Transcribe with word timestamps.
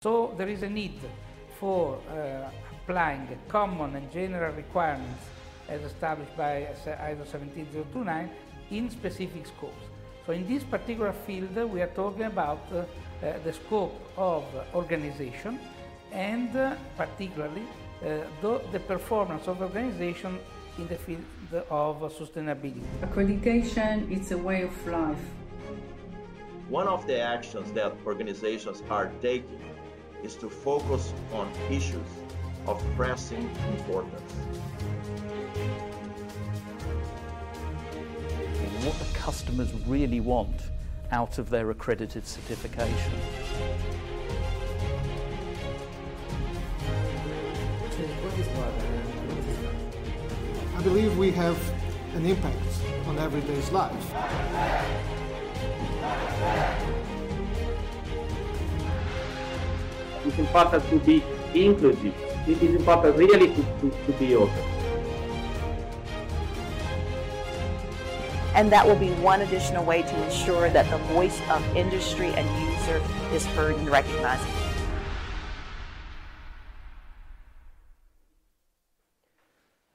So 0.00 0.32
there 0.38 0.46
is 0.46 0.62
a 0.62 0.70
need 0.70 1.00
for 1.58 1.98
uh, 2.08 2.48
applying 2.70 3.26
common 3.48 3.96
and 3.96 4.08
general 4.12 4.54
requirements 4.54 5.24
as 5.68 5.82
established 5.82 6.36
by 6.36 6.68
ISO 6.86 7.26
17029 7.26 8.30
in 8.70 8.90
specific 8.90 9.44
scopes. 9.44 9.82
So 10.24 10.30
in 10.34 10.46
this 10.46 10.62
particular 10.62 11.12
field 11.26 11.56
we 11.72 11.82
are 11.82 11.92
talking 11.96 12.26
about 12.26 12.60
uh, 12.72 12.84
the 13.42 13.52
scope 13.52 14.00
of 14.16 14.44
organization 14.72 15.58
and 16.12 16.54
uh, 16.56 16.76
particularly 16.96 17.62
uh, 17.64 18.18
the, 18.40 18.60
the 18.70 18.78
performance 18.78 19.48
of 19.48 19.60
organization 19.60 20.38
in 20.78 20.86
the 20.86 20.94
field 20.94 21.24
of 21.70 21.96
sustainability. 22.12 22.84
Accreditation 23.02 24.08
is 24.16 24.30
a 24.30 24.38
way 24.38 24.62
of 24.62 24.86
life. 24.86 25.18
One 26.68 26.86
of 26.86 27.04
the 27.08 27.18
actions 27.18 27.72
that 27.72 27.94
organizations 28.06 28.80
are 28.90 29.10
taking 29.20 29.58
is 30.22 30.34
to 30.36 30.48
focus 30.48 31.12
on 31.32 31.50
issues 31.70 32.06
of 32.66 32.82
pressing 32.96 33.50
importance. 33.76 34.32
What 38.84 38.98
the 38.98 39.18
customers 39.18 39.72
really 39.86 40.20
want 40.20 40.60
out 41.10 41.38
of 41.38 41.50
their 41.50 41.70
accredited 41.70 42.26
certification. 42.26 43.12
I 50.76 50.82
believe 50.82 51.18
we 51.18 51.30
have 51.32 51.58
an 52.14 52.24
impact 52.26 52.56
on 53.06 53.18
everyday's 53.18 53.70
life. 53.72 54.14
It's 60.28 60.38
important 60.38 60.86
to 60.90 60.98
be 60.98 61.24
inclusive. 61.54 62.14
It 62.46 62.62
is 62.62 62.74
important 62.74 63.16
really 63.16 63.48
to, 63.48 63.62
to, 63.80 63.90
to 63.90 64.12
be 64.18 64.34
open. 64.36 64.62
And 68.54 68.70
that 68.70 68.86
will 68.86 68.96
be 68.96 69.08
one 69.22 69.40
additional 69.40 69.86
way 69.86 70.02
to 70.02 70.24
ensure 70.24 70.68
that 70.68 70.90
the 70.90 70.98
voice 71.14 71.40
of 71.48 71.64
industry 71.74 72.28
and 72.36 72.46
user 72.68 73.00
is 73.32 73.46
heard 73.46 73.76
and 73.76 73.88
recognized. 73.88 74.46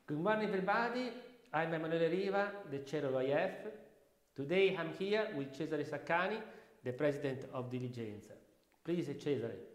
Good 0.08 0.20
morning, 0.20 0.47
everybody. 0.47 1.12
I'm 1.53 1.75
Emanuele 1.75 2.09
Riva, 2.09 2.52
the 2.72 2.80
chair 2.80 3.06
of 3.06 3.14
IAF. 3.14 3.52
Today 4.36 4.75
I'm 4.80 4.90
here 4.97 5.28
with 5.38 5.53
Cesare 5.56 5.84
Saccani, 5.84 6.40
the 6.84 6.94
president 6.94 7.45
of 7.53 7.70
Diligenza. 7.70 8.34
Please, 8.84 9.08
Cesare. 9.09 9.73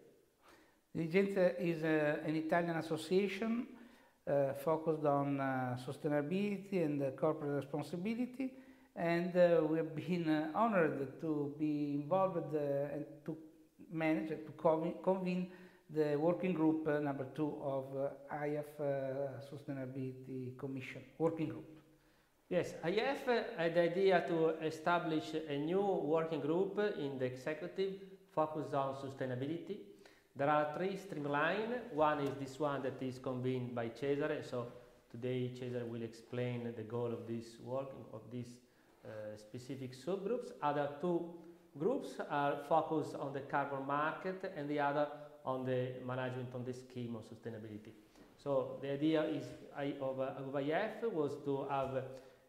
Diligenza 0.99 1.55
is 1.57 1.81
uh, 1.81 2.17
an 2.25 2.35
Italian 2.35 2.75
association 2.75 3.65
uh, 4.27 4.53
focused 4.65 5.05
on 5.05 5.39
uh, 5.39 5.77
sustainability 5.87 6.83
and 6.83 7.15
corporate 7.15 7.63
responsibility, 7.63 8.51
and 8.97 9.33
uh, 9.37 9.61
we 9.63 9.77
have 9.77 9.95
been 9.95 10.27
uh, 10.27 10.51
honored 10.53 11.21
to 11.21 11.55
be 11.57 11.93
involved 11.93 12.53
uh, 12.53 12.93
and 12.93 13.05
to 13.23 13.37
manage, 13.93 14.27
to 14.27 14.51
convene 15.01 15.47
the 15.89 16.17
working 16.17 16.51
group 16.53 16.85
uh, 16.85 16.99
number 16.99 17.27
two 17.33 17.55
of 17.63 17.85
uh, 17.95 18.35
IAF 18.35 18.65
uh, 18.81 19.39
Sustainability 19.49 20.57
Commission 20.57 21.01
working 21.17 21.47
group. 21.47 21.65
Yes, 22.49 22.73
IAF 22.83 23.25
had 23.57 23.73
the 23.73 23.81
idea 23.83 24.25
to 24.27 24.49
establish 24.65 25.33
a 25.47 25.57
new 25.59 25.81
working 26.03 26.41
group 26.41 26.77
in 26.99 27.17
the 27.17 27.25
executive 27.25 27.93
focused 28.35 28.73
on 28.73 28.95
sustainability. 28.95 29.77
There 30.39 30.49
are 30.49 30.73
three 30.77 30.97
streamlines. 30.97 31.91
One 31.91 32.19
is 32.19 32.33
this 32.39 32.57
one 32.61 32.81
that 32.83 33.03
is 33.03 33.19
convened 33.19 33.75
by 33.75 33.89
Cesare. 33.89 34.41
So 34.49 34.67
today 35.11 35.51
Cesare 35.53 35.83
will 35.85 36.01
explain 36.01 36.73
the 36.77 36.83
goal 36.83 37.07
of 37.07 37.27
this 37.27 37.59
work, 37.61 37.89
of 38.13 38.21
these 38.31 38.55
uh, 39.03 39.35
specific 39.35 39.91
subgroups. 39.93 40.53
Other 40.63 40.91
two 41.01 41.29
groups 41.77 42.11
are 42.29 42.55
focused 42.69 43.15
on 43.15 43.33
the 43.33 43.41
carbon 43.41 43.85
market 43.85 44.53
and 44.55 44.69
the 44.69 44.79
other 44.79 45.09
on 45.43 45.65
the 45.65 45.95
management 46.07 46.55
on 46.55 46.63
the 46.63 46.73
scheme 46.73 47.17
of 47.17 47.23
sustainability. 47.23 47.91
So 48.41 48.77
the 48.81 48.93
idea 48.93 49.23
is 49.23 49.43
of, 49.99 50.19
IAF 50.53 51.11
was 51.11 51.33
to 51.43 51.67
have 51.69 52.01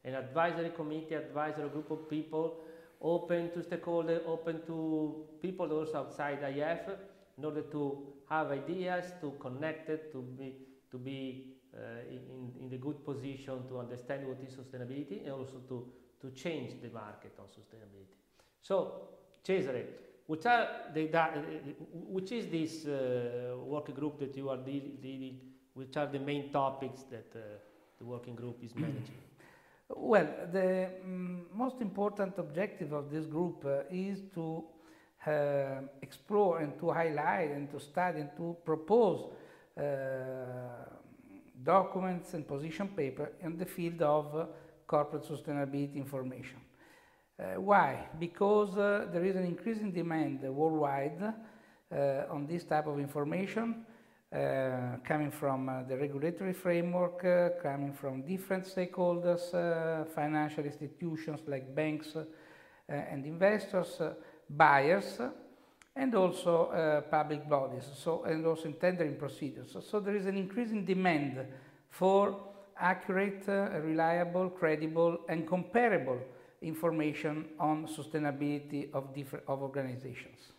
an 0.05 0.15
advisory 0.15 0.71
committee, 0.71 1.17
advisory 1.17 1.69
group 1.71 1.91
of 1.91 2.09
people 2.09 2.59
open 3.03 3.51
to 3.51 3.59
stakeholders, 3.59 4.25
open 4.29 4.61
to 4.69 5.25
people 5.43 5.73
also 5.73 5.99
outside 5.99 6.41
IAF 6.43 7.10
in 7.41 7.47
order 7.47 7.63
to 7.63 8.07
have 8.29 8.51
ideas, 8.51 9.07
to 9.21 9.33
connect 9.41 9.89
it, 9.89 10.13
to 10.13 10.21
be, 10.21 10.55
to 10.91 10.99
be 10.99 11.47
uh, 11.75 11.79
in, 12.09 12.53
in 12.61 12.69
the 12.69 12.77
good 12.77 13.03
position 13.05 13.67
to 13.67 13.79
understand 13.79 14.27
what 14.29 14.39
is 14.47 14.55
sustainability 14.55 15.23
and 15.25 15.33
also 15.33 15.59
to, 15.67 15.87
to 16.21 16.31
change 16.33 16.75
the 16.83 16.91
market 16.91 17.33
on 17.39 17.47
sustainability. 17.47 18.19
So, 18.61 19.09
Cesare, 19.43 19.87
which 20.27 20.45
are 20.45 20.69
the, 20.93 21.07
which 21.93 22.31
is 22.31 22.47
this 22.49 22.87
uh, 22.87 23.57
working 23.65 23.95
group 23.95 24.19
that 24.19 24.37
you 24.37 24.51
are 24.51 24.59
dealing, 24.59 25.41
with 25.75 25.87
which 25.87 25.97
are 25.97 26.07
the 26.07 26.19
main 26.19 26.53
topics 26.53 27.05
that 27.11 27.33
uh, 27.35 27.41
the 27.99 28.05
working 28.05 28.35
group 28.35 28.59
is 28.63 28.75
managing? 28.77 29.17
Well, 29.89 30.29
the 30.53 30.91
um, 31.05 31.47
most 31.55 31.81
important 31.81 32.35
objective 32.39 32.93
of 32.93 33.11
this 33.11 33.25
group 33.25 33.65
uh, 33.65 33.83
is 33.91 34.21
to 34.35 34.65
uh, 35.27 35.83
explore 36.01 36.61
and 36.61 36.79
to 36.79 36.91
highlight 36.91 37.51
and 37.51 37.71
to 37.71 37.79
study 37.79 38.21
and 38.21 38.31
to 38.37 38.57
propose 38.65 39.31
uh, 39.77 39.83
documents 41.63 42.35
and 42.35 42.47
position 42.49 42.89
paper 42.89 43.33
in 43.43 43.59
the 43.59 43.67
field 43.67 44.01
of 44.03 44.35
uh, 44.35 44.47
corporate 44.87 45.25
sustainability 45.25 45.97
information. 45.97 46.59
Uh, 47.39 47.61
why? 47.61 48.09
Because 48.19 48.77
uh, 48.77 49.07
there 49.13 49.25
is 49.25 49.37
an 49.37 49.45
increasing 49.45 49.93
demand 49.93 50.43
worldwide 50.43 51.23
uh, 51.23 51.97
on 52.31 52.47
this 52.47 52.65
type 52.65 52.87
of 52.87 52.99
information 52.99 53.85
coming 55.05 55.33
from 55.33 55.85
the 55.89 55.97
regulatory 55.97 56.53
framework, 56.53 57.21
coming 57.61 57.93
from 57.93 58.23
different 58.23 58.65
stakeholders, 58.65 59.51
financial 60.15 60.65
institutions 60.65 61.41
like 61.49 61.75
banks 61.75 62.15
and 62.89 63.27
investors, 63.27 64.01
buyers, 64.57 65.21
and 65.97 66.15
also 66.15 67.05
public 67.11 67.49
bodies, 67.49 67.85
so, 67.95 68.25
and 68.25 68.47
also 68.47 68.65
in 68.65 68.75
tendering 68.75 69.17
procedures. 69.17 69.73
So, 69.73 69.81
so 69.81 70.01
there 70.01 70.17
is 70.17 70.27
an 70.27 70.37
increasing 70.37 70.85
demand 70.85 71.47
for 71.89 72.41
accurate, 72.79 73.45
reliable, 73.47 74.51
credible, 74.51 75.19
and 75.29 75.47
comparable 75.47 76.19
information 76.63 77.47
on 77.59 77.87
sustainability 77.87 78.93
of 78.93 79.15
different 79.15 79.45
of 79.49 79.63
organizations. 79.63 80.53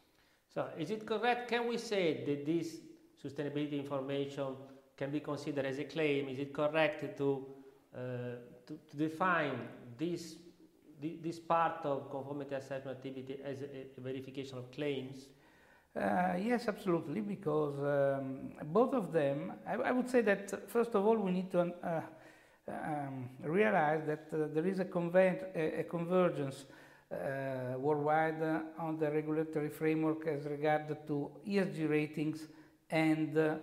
So 0.53 0.68
is 0.78 0.91
it 0.91 1.06
correct? 1.06 1.50
Can 1.50 1.68
we 1.68 1.78
say 1.78 2.23
that 2.25 2.46
this 2.46 2.78
sustainability 3.23 3.79
information 3.79 4.56
can 4.97 5.12
be 5.12 5.19
considered 5.19 5.66
as 5.66 5.79
a 5.79 5.85
claim? 5.85 6.28
Is 6.28 6.40
it 6.40 6.53
correct 6.53 7.18
to 7.18 7.46
uh, 7.96 8.00
to, 8.68 8.79
to, 8.90 8.97
define 8.97 9.59
this 9.97 10.35
this 11.02 11.40
part 11.40 11.86
of 11.86 12.10
conformity 12.10 12.56
assessment 12.56 12.98
activity 12.98 13.40
as 13.44 13.62
a, 13.62 13.88
a 13.98 14.02
verification 14.02 14.58
of 14.58 14.72
claims? 14.72 15.28
Uh, 15.96 16.36
yes, 16.40 16.68
absolutely, 16.68 17.20
because 17.20 17.78
um, 17.80 18.54
both 18.66 18.94
of 18.94 19.12
them, 19.12 19.54
I, 19.68 19.74
I, 19.74 19.92
would 19.92 20.10
say 20.10 20.22
that 20.22 20.70
first 20.70 20.96
of 20.96 21.06
all, 21.06 21.18
we 21.18 21.32
need 21.32 21.52
to 21.52 21.60
uh, 21.60 22.02
um, 22.70 23.30
realize 23.44 24.04
that 24.08 24.28
uh, 24.32 24.48
there 24.54 24.66
is 24.66 24.80
a, 24.80 24.86
a, 24.86 25.80
a 25.80 25.84
convergence 25.84 26.66
uh, 27.12 27.78
worldwide 27.78 28.42
on 28.80 28.98
the 28.98 29.12
regulatory 29.12 29.70
framework 29.70 30.26
as 30.28 30.46
regard 30.46 30.96
to 31.08 31.30
ESG 31.46 31.90
ratings 31.90 32.48
and 32.90 33.38
uh, 33.38 33.56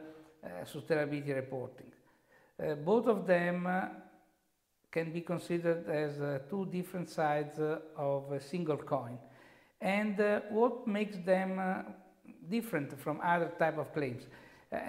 sustainability 0.65 1.35
reporting. 1.35 1.87
Uh, 2.63 2.75
both 2.75 3.07
of 3.07 3.27
them 3.27 3.67
can 4.91 5.13
be 5.13 5.21
considered 5.21 5.89
as 5.89 6.21
uh, 6.21 6.39
two 6.49 6.67
different 6.67 7.09
sides 7.09 7.59
uh, 7.59 7.79
of 7.97 8.33
a 8.33 8.41
single 8.41 8.77
coin. 8.77 9.19
And 9.81 10.19
uh, 10.21 10.41
what 10.51 10.87
makes 10.87 11.17
them 11.19 11.85
different 12.49 12.99
from 12.99 13.21
other 13.23 13.53
type 13.59 13.79
of 13.79 13.93
claims? 13.93 14.25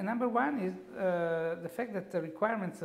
number 0.03 0.27
one 0.27 0.59
is 0.59 0.73
the 0.97 1.69
fact 1.69 1.93
that 1.93 2.11
the 2.11 2.19
requirements 2.19 2.83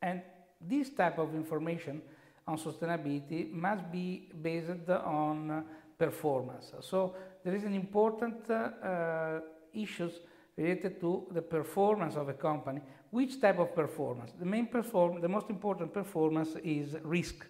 and 0.00 0.22
this 0.58 0.88
type 0.88 1.18
of 1.18 1.34
information 1.34 2.00
on 2.46 2.56
sustainability 2.56 3.50
must 3.50 3.90
be 3.92 4.30
based 4.40 4.88
on 4.88 5.64
performance. 5.98 6.72
So 6.80 7.14
there 7.44 7.54
is 7.54 7.64
an 7.64 7.74
important 7.74 8.50
uh, 8.50 9.40
issues 9.72 10.20
related 10.56 11.00
to 11.00 11.26
the 11.32 11.42
performance 11.42 12.16
of 12.16 12.28
a 12.28 12.34
company. 12.34 12.80
Which 13.14 13.40
type 13.40 13.60
of 13.60 13.76
performance? 13.76 14.32
The 14.36 14.44
main 14.44 14.66
perform, 14.66 15.20
the 15.20 15.28
most 15.28 15.48
important 15.48 15.92
performance 15.94 16.56
is 16.64 16.96
risk. 17.04 17.46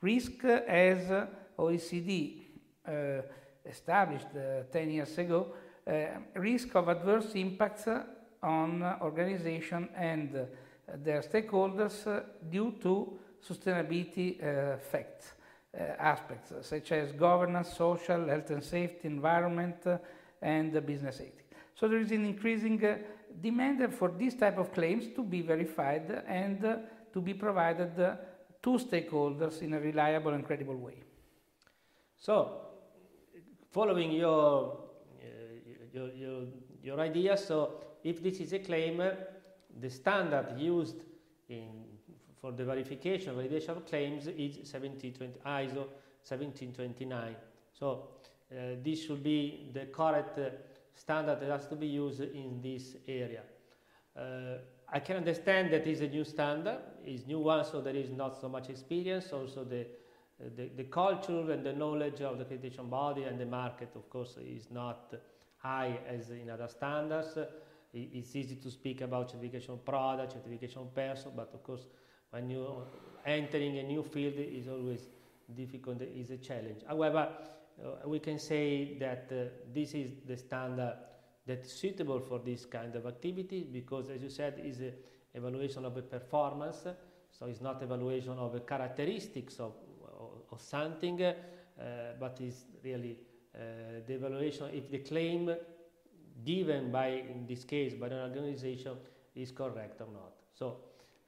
Risk, 0.00 0.44
uh, 0.44 0.60
as 0.68 1.10
OECD 1.58 2.42
uh, 2.86 3.22
established 3.66 4.28
uh, 4.36 4.62
10 4.70 4.90
years 4.90 5.18
ago, 5.18 5.48
risk 6.36 6.72
of 6.76 6.88
adverse 6.88 7.34
impacts 7.34 7.88
on 8.40 8.82
organization 9.00 9.88
and 9.96 10.46
their 11.02 11.22
stakeholders 11.22 12.22
due 12.48 12.76
to 12.80 13.18
sustainability. 13.44 14.40
Uh, 15.78 15.80
aspects 15.98 16.52
such 16.62 16.92
as 16.92 17.12
governance, 17.12 17.76
social, 17.76 18.26
health 18.26 18.50
and 18.50 18.64
safety, 18.64 19.06
environment, 19.06 19.86
uh, 19.86 19.98
and 20.40 20.72
business 20.86 21.20
ethics. 21.20 21.44
So 21.74 21.88
there 21.88 22.00
is 22.00 22.10
an 22.10 22.24
increasing 22.24 22.80
uh, 23.38 23.42
demand 23.42 23.94
for 23.94 24.10
this 24.18 24.34
type 24.34 24.58
of 24.58 24.72
claims 24.72 25.08
to 25.14 25.22
be 25.22 25.42
verified 25.42 26.24
and 26.26 26.60
to 27.12 27.20
be 27.20 27.34
provided 27.34 27.96
to 27.96 28.70
stakeholders 28.70 29.62
in 29.62 29.74
a 29.74 29.80
reliable 29.80 30.32
and 30.32 30.44
credible 30.44 30.76
way. 30.76 31.02
So, 32.16 32.60
following 33.70 34.12
your, 34.12 34.78
your, 35.92 36.08
your, 36.12 36.42
your 36.82 37.00
idea, 37.00 37.36
so 37.36 37.80
if 38.02 38.22
this 38.22 38.40
is 38.40 38.52
a 38.52 38.58
claim, 38.58 39.02
the 39.80 39.90
standard 39.90 40.58
used 40.58 40.96
in 41.48 41.84
for 42.40 42.52
the 42.52 42.64
verification, 42.64 43.30
of 43.30 43.36
validation 43.36 43.70
of 43.70 43.86
claims 43.86 44.26
is 44.26 44.58
1720, 44.58 45.40
ISO 45.44 45.86
1729. 46.24 47.36
So 47.72 48.08
uh, 48.50 48.76
this 48.82 49.04
should 49.04 49.22
be 49.22 49.70
the 49.72 49.86
correct 49.86 50.38
uh, 50.38 50.50
standard 50.98 51.40
that 51.40 51.48
has 51.48 51.66
to 51.68 51.76
be 51.76 51.86
used 51.86 52.20
in 52.20 52.60
this 52.60 52.96
area. 53.06 53.42
Uh, 54.16 54.58
I 54.92 55.00
can 55.00 55.16
understand 55.16 55.72
that 55.72 55.86
is 55.86 56.00
a 56.00 56.08
new 56.08 56.24
standard, 56.24 56.78
is 57.06 57.26
new 57.26 57.38
one, 57.40 57.64
so 57.64 57.80
there 57.80 57.94
is 57.94 58.10
not 58.10 58.40
so 58.40 58.48
much 58.48 58.68
experience. 58.68 59.32
Also, 59.32 59.64
the, 59.64 59.86
the, 60.56 60.70
the 60.76 60.84
culture 60.84 61.52
and 61.52 61.64
the 61.64 61.72
knowledge 61.72 62.20
of 62.20 62.38
the 62.38 62.44
accreditation 62.44 62.88
body 62.90 63.24
and 63.24 63.38
the 63.38 63.46
market, 63.46 63.90
of 63.94 64.08
course, 64.10 64.36
is 64.38 64.68
not 64.70 65.14
high 65.58 65.98
as 66.08 66.30
in 66.30 66.50
other 66.50 66.68
standards. 66.68 67.38
It's 67.92 68.34
easy 68.34 68.56
to 68.56 68.70
speak 68.70 69.00
about 69.00 69.30
certification 69.30 69.78
product, 69.84 70.32
certification 70.32 70.88
person, 70.94 71.32
but 71.36 71.50
of 71.54 71.62
course, 71.62 71.86
when 72.30 72.50
you're 72.50 72.82
entering 73.24 73.78
a 73.78 73.82
new 73.82 74.02
field 74.02 74.34
is 74.36 74.68
always 74.68 75.08
difficult, 75.54 76.02
is 76.02 76.30
a 76.30 76.36
challenge. 76.38 76.82
However, 76.86 77.28
we 78.06 78.18
can 78.18 78.38
say 78.38 78.96
that 78.98 79.30
uh, 79.30 79.48
this 79.72 79.94
is 79.94 80.10
the 80.26 80.36
standard 80.36 80.96
that's 81.46 81.72
suitable 81.72 82.20
for 82.20 82.38
this 82.38 82.66
kind 82.66 82.94
of 82.96 83.06
activity 83.06 83.66
because, 83.70 84.10
as 84.10 84.22
you 84.22 84.28
said, 84.30 84.60
is 84.62 84.80
a 84.80 84.92
evaluation 85.34 85.84
of 85.84 85.96
a 85.96 86.02
performance. 86.02 86.86
So 87.30 87.46
it's 87.46 87.60
not 87.60 87.82
evaluation 87.82 88.32
of 88.38 88.52
the 88.52 88.60
characteristics 88.60 89.60
of, 89.60 89.72
of, 90.18 90.30
of 90.50 90.60
something, 90.60 91.22
uh, 91.22 91.34
but 92.18 92.40
is 92.40 92.64
really 92.82 93.18
uh, 93.54 93.58
the 94.06 94.14
evaluation 94.14 94.70
if 94.72 94.90
the 94.90 94.98
claim 94.98 95.54
given 96.44 96.90
by, 96.90 97.08
in 97.08 97.46
this 97.46 97.64
case, 97.64 97.94
by 97.94 98.06
an 98.06 98.30
organization 98.30 98.96
is 99.34 99.52
correct 99.52 100.00
or 100.00 100.08
not. 100.12 100.32
So 100.54 100.76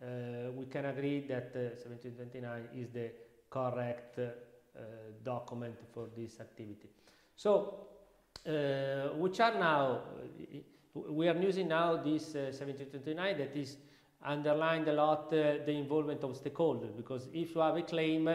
uh, 0.03 0.51
we 0.53 0.67
can 0.67 0.87
agree 0.87 1.27
that 1.29 1.55
1729 1.55 2.51
uh, 2.51 2.81
is 2.81 2.91
the 2.91 3.11
correct 3.49 4.19
uh, 4.19 4.29
Uh, 4.81 5.11
document 5.23 5.77
for 5.93 6.09
this 6.17 6.41
activity. 6.41 6.89
So, 7.37 7.89
uh, 8.47 9.15
which 9.19 9.39
are 9.39 9.59
now, 9.59 10.01
uh, 10.97 11.13
we 11.13 11.29
are 11.29 11.37
using 11.37 11.69
now 11.69 11.97
this 11.97 12.35
1729 12.35 13.39
that 13.39 13.55
is 13.55 13.77
underlined 14.25 14.89
a 14.89 14.93
lot 14.95 15.31
the 15.31 15.71
involvement 15.71 16.25
of 16.25 16.31
stakeholders 16.43 16.97
because 16.97 17.29
if 17.35 17.55
you 17.55 17.61
have 17.61 17.77
a 17.77 17.83
claim 17.83 18.29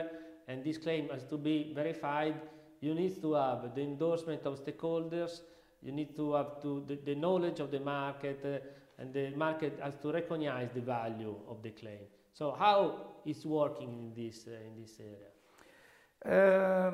and 0.48 0.64
this 0.64 0.78
claim 0.78 1.10
has 1.10 1.24
to 1.24 1.38
be 1.38 1.72
verified, 1.74 2.36
you 2.82 2.94
need 2.94 3.20
to 3.22 3.34
have 3.34 3.74
the 3.74 3.82
endorsement 3.82 4.46
of 4.46 4.64
stakeholders, 4.64 5.42
you 5.82 5.92
need 5.92 6.16
to 6.16 6.34
have 6.34 6.62
to 6.62 6.84
the, 6.88 7.00
the 7.04 7.16
knowledge 7.16 7.60
of 7.60 7.72
the 7.72 7.80
market, 7.80 8.40
uh, 8.46 9.02
and 9.02 9.14
the 9.14 9.32
market 9.32 9.80
has 9.82 9.96
to 9.98 10.12
recognize 10.12 10.70
the 10.76 10.82
value 10.82 11.36
of 11.48 11.64
the 11.64 11.72
claim. 11.72 12.06
So 12.34 12.52
how 12.52 13.22
is 13.26 13.44
working 13.46 13.90
in 13.90 14.14
this, 14.14 14.46
uh, 14.48 14.52
in 14.52 14.80
this 14.80 15.00
area? 15.00 15.35
Uh, 16.26 16.92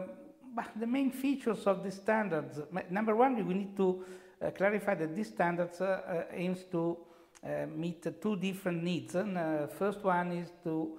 the 0.76 0.88
main 0.88 1.12
features 1.12 1.66
of 1.66 1.84
the 1.84 1.92
standards, 1.92 2.60
number 2.90 3.16
one, 3.16 3.48
we 3.48 3.54
need 3.54 3.78
to 3.78 4.04
uh, 4.42 4.52
clarify 4.52 4.96
that 4.96 5.16
these 5.16 5.30
standards 5.30 5.80
uh, 5.80 5.86
uh, 5.86 6.24
aims 6.34 6.66
to 6.72 6.98
uh, 7.44 7.66
meet 7.74 8.06
two 8.22 8.36
different 8.36 8.84
needs. 8.84 9.16
And, 9.16 9.72
first 9.72 10.04
one 10.04 10.32
is 10.34 10.52
to 10.64 10.98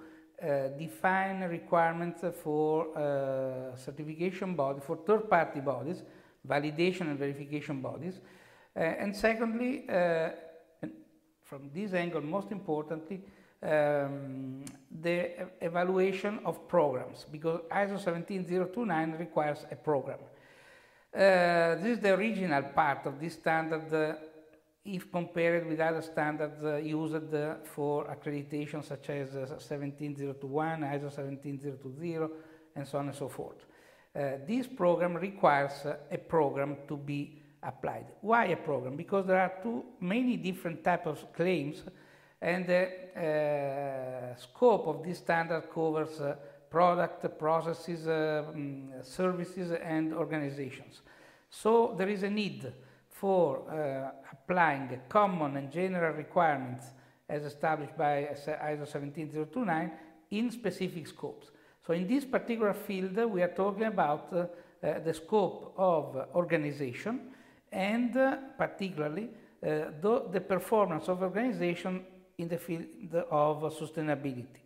define 0.77 1.41
requirements 1.43 2.21
for 2.43 3.73
certification 3.77 4.55
bodies, 4.55 4.83
for 4.85 4.97
third-party 4.97 5.61
bodies, 5.61 6.03
validation 6.45 7.01
and 7.01 7.17
verification 7.17 7.81
bodies. 7.81 8.19
and 8.75 9.15
secondly, 9.15 9.85
from 11.43 11.69
this 11.73 11.93
angle, 11.93 12.21
most 12.21 12.51
importantly, 12.51 13.21
um, 13.63 14.63
the 15.01 15.47
evaluation 15.61 16.39
of 16.45 16.67
programs, 16.67 17.25
because 17.31 17.61
ISO 17.71 17.99
17029 17.99 19.15
requires 19.17 19.65
a 19.71 19.75
program. 19.75 20.19
Uh, 21.13 21.75
this 21.75 21.97
is 21.97 21.99
the 21.99 22.13
original 22.13 22.63
part 22.63 23.05
of 23.05 23.19
this 23.19 23.33
standard 23.33 23.93
uh, 23.93 24.15
if 24.85 25.09
compared 25.11 25.65
with 25.65 25.79
other 25.79 26.01
standards 26.01 26.63
uh, 26.63 26.75
used 26.75 27.33
uh, 27.33 27.55
for 27.63 28.05
accreditation 28.05 28.83
such 28.83 29.09
as 29.09 29.29
17021, 29.31 30.81
ISO 30.81 31.11
17020, 31.11 32.33
and 32.75 32.87
so 32.87 32.97
on 32.97 33.07
and 33.07 33.15
so 33.15 33.29
forth. 33.29 33.65
Uh, 34.15 34.37
this 34.45 34.67
program 34.67 35.15
requires 35.15 35.85
uh, 35.85 35.95
a 36.11 36.17
program 36.17 36.77
to 36.87 36.97
be 36.97 37.41
applied. 37.61 38.07
Why 38.21 38.45
a 38.47 38.57
program? 38.57 38.97
Because 38.97 39.25
there 39.25 39.39
are 39.39 39.53
too 39.63 39.85
many 40.01 40.35
different 40.35 40.83
types 40.83 41.07
of 41.07 41.31
claims 41.33 41.83
and 42.43 42.67
the 42.67 42.89
uh, 43.15 44.35
scope 44.35 44.85
of 44.87 45.01
this 45.01 45.19
standard 45.19 45.63
covers 45.73 46.19
uh, 46.19 46.35
product, 46.69 47.39
processes, 47.39 48.05
um, 48.07 48.89
services 49.01 49.71
and 49.71 50.13
organizations. 50.13 51.01
So 51.49 51.95
there 51.97 52.09
is 52.09 52.23
a 52.23 52.29
need 52.29 52.73
for 53.09 53.63
applying 54.31 54.99
common 55.07 55.55
and 55.55 55.71
general 55.71 56.13
requirements 56.13 56.87
as 57.29 57.45
established 57.45 57.95
by 57.95 58.27
ISO 58.33 58.87
17029 58.87 59.91
in 60.31 60.51
specific 60.51 61.07
scopes. 61.07 61.51
So 61.85 61.93
in 61.93 62.07
this 62.07 62.25
particular 62.25 62.73
field, 62.73 63.15
we 63.31 63.41
are 63.41 63.53
talking 63.55 63.85
about 63.85 64.33
uh, 64.33 64.47
uh, 64.85 64.99
the 64.99 65.13
scope 65.13 65.73
of 65.77 66.27
organization 66.35 67.31
and 67.71 68.17
uh, 68.17 68.37
particularly 68.57 69.29
the, 69.61 70.25
the, 70.29 70.41
performance 70.41 71.07
of 71.07 71.21
organization 71.21 72.03
in 72.37 72.47
the 72.47 72.57
field 72.57 73.15
of 73.29 73.61
sustainability. 73.73 74.61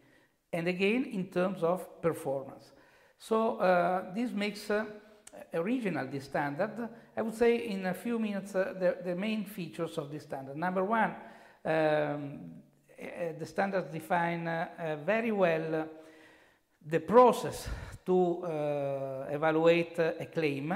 And 0.52 0.68
again, 0.68 1.06
in 1.06 1.28
terms 1.28 1.64
of 1.64 2.02
performance. 2.02 2.72
So 3.18 3.58
uh, 3.58 4.14
this 4.14 4.32
makes 4.32 4.72
original 5.54 6.08
this 6.08 6.26
standard. 6.26 6.90
I 7.16 7.22
would 7.22 7.34
say 7.34 7.68
in 7.68 7.86
a 7.86 7.94
few 7.94 8.20
minutes 8.20 8.54
the, 8.54 8.98
the, 9.04 9.16
main 9.16 9.46
features 9.46 9.98
of 9.98 10.12
this 10.12 10.24
standard. 10.24 10.56
Number 10.56 10.84
one, 10.84 11.16
um, 11.66 12.40
the 13.40 13.46
standards 13.46 13.92
define 13.92 14.48
uh, 14.48 14.98
very 15.06 15.32
well 15.32 15.76
uh, 15.76 15.84
the 16.86 17.00
process 17.00 17.68
to 18.06 18.44
uh, 18.44 19.26
evaluate 19.30 20.00
a 20.00 20.28
claim 20.34 20.74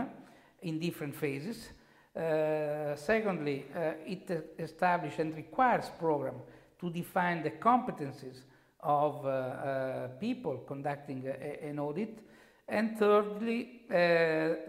in 0.61 0.79
different 0.79 1.15
phases. 1.15 1.69
Uh, 2.15 2.95
secondly, 2.95 3.65
uh, 3.73 3.93
it 4.05 4.55
establishes 4.59 5.19
and 5.19 5.35
requires 5.35 5.89
program 5.97 6.35
to 6.81 6.89
define 6.89 7.43
the 7.43 7.51
competencies 7.51 8.41
of 8.83 9.25
uh, 9.25 9.29
uh 9.29 10.07
people 10.19 10.57
conducting 10.67 11.23
a, 11.27 11.65
an 11.69 11.79
audit. 11.79 12.19
And 12.67 12.97
thirdly, 12.97 13.81
uh, 13.89 13.93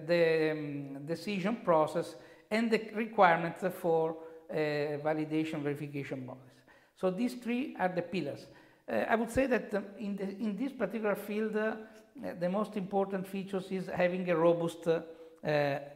the 0.06 0.50
um, 0.50 1.06
decision 1.06 1.56
process 1.64 2.14
and 2.50 2.70
the 2.70 2.80
requirements 2.94 3.64
for 3.80 4.16
validation 4.52 5.62
verification 5.62 6.26
bodies. 6.26 6.60
So 6.96 7.10
these 7.10 7.34
three 7.34 7.74
are 7.78 7.88
the 7.88 8.02
pillars. 8.02 8.46
I 8.86 9.14
would 9.14 9.30
say 9.30 9.46
that 9.46 9.72
um, 9.72 9.86
in, 9.98 10.16
the, 10.16 10.24
in 10.24 10.56
this 10.58 10.72
particular 10.72 11.16
field, 11.16 11.54
the 11.54 12.48
most 12.50 12.76
important 12.76 13.26
features 13.26 13.70
is 13.70 13.86
having 13.86 14.28
a 14.28 14.36
robust 14.36 14.86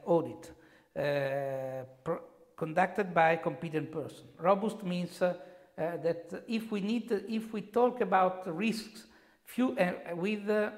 audit. 0.06 0.52
Uh, 0.96 1.85
conducted 2.56 3.12
by 3.12 3.32
a 3.32 3.37
competent 3.37 3.92
person. 3.92 4.25
Robust 4.38 4.82
means 4.82 5.20
uh, 5.20 5.26
uh, 5.26 5.35
Uh, 5.78 5.97
that 5.99 6.45
if 6.49 6.73
we 6.73 6.80
need, 6.80 7.06
to, 7.06 7.30
if 7.30 7.52
we 7.52 7.61
talk 7.61 8.00
about 8.00 8.47
risks 8.56 9.04
few, 9.45 9.76
uh, 9.78 9.92
with 10.14 10.49
uh, 10.49 10.71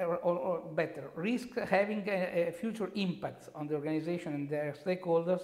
or, 0.00 0.36
or, 0.36 0.72
better, 0.74 1.10
risk 1.14 1.56
having 1.56 2.02
a, 2.08 2.48
a, 2.48 2.52
future 2.52 2.90
impact 2.96 3.48
on 3.54 3.68
the 3.68 3.74
organization 3.74 4.34
and 4.34 4.50
their 4.50 4.74
stakeholders, 4.84 5.42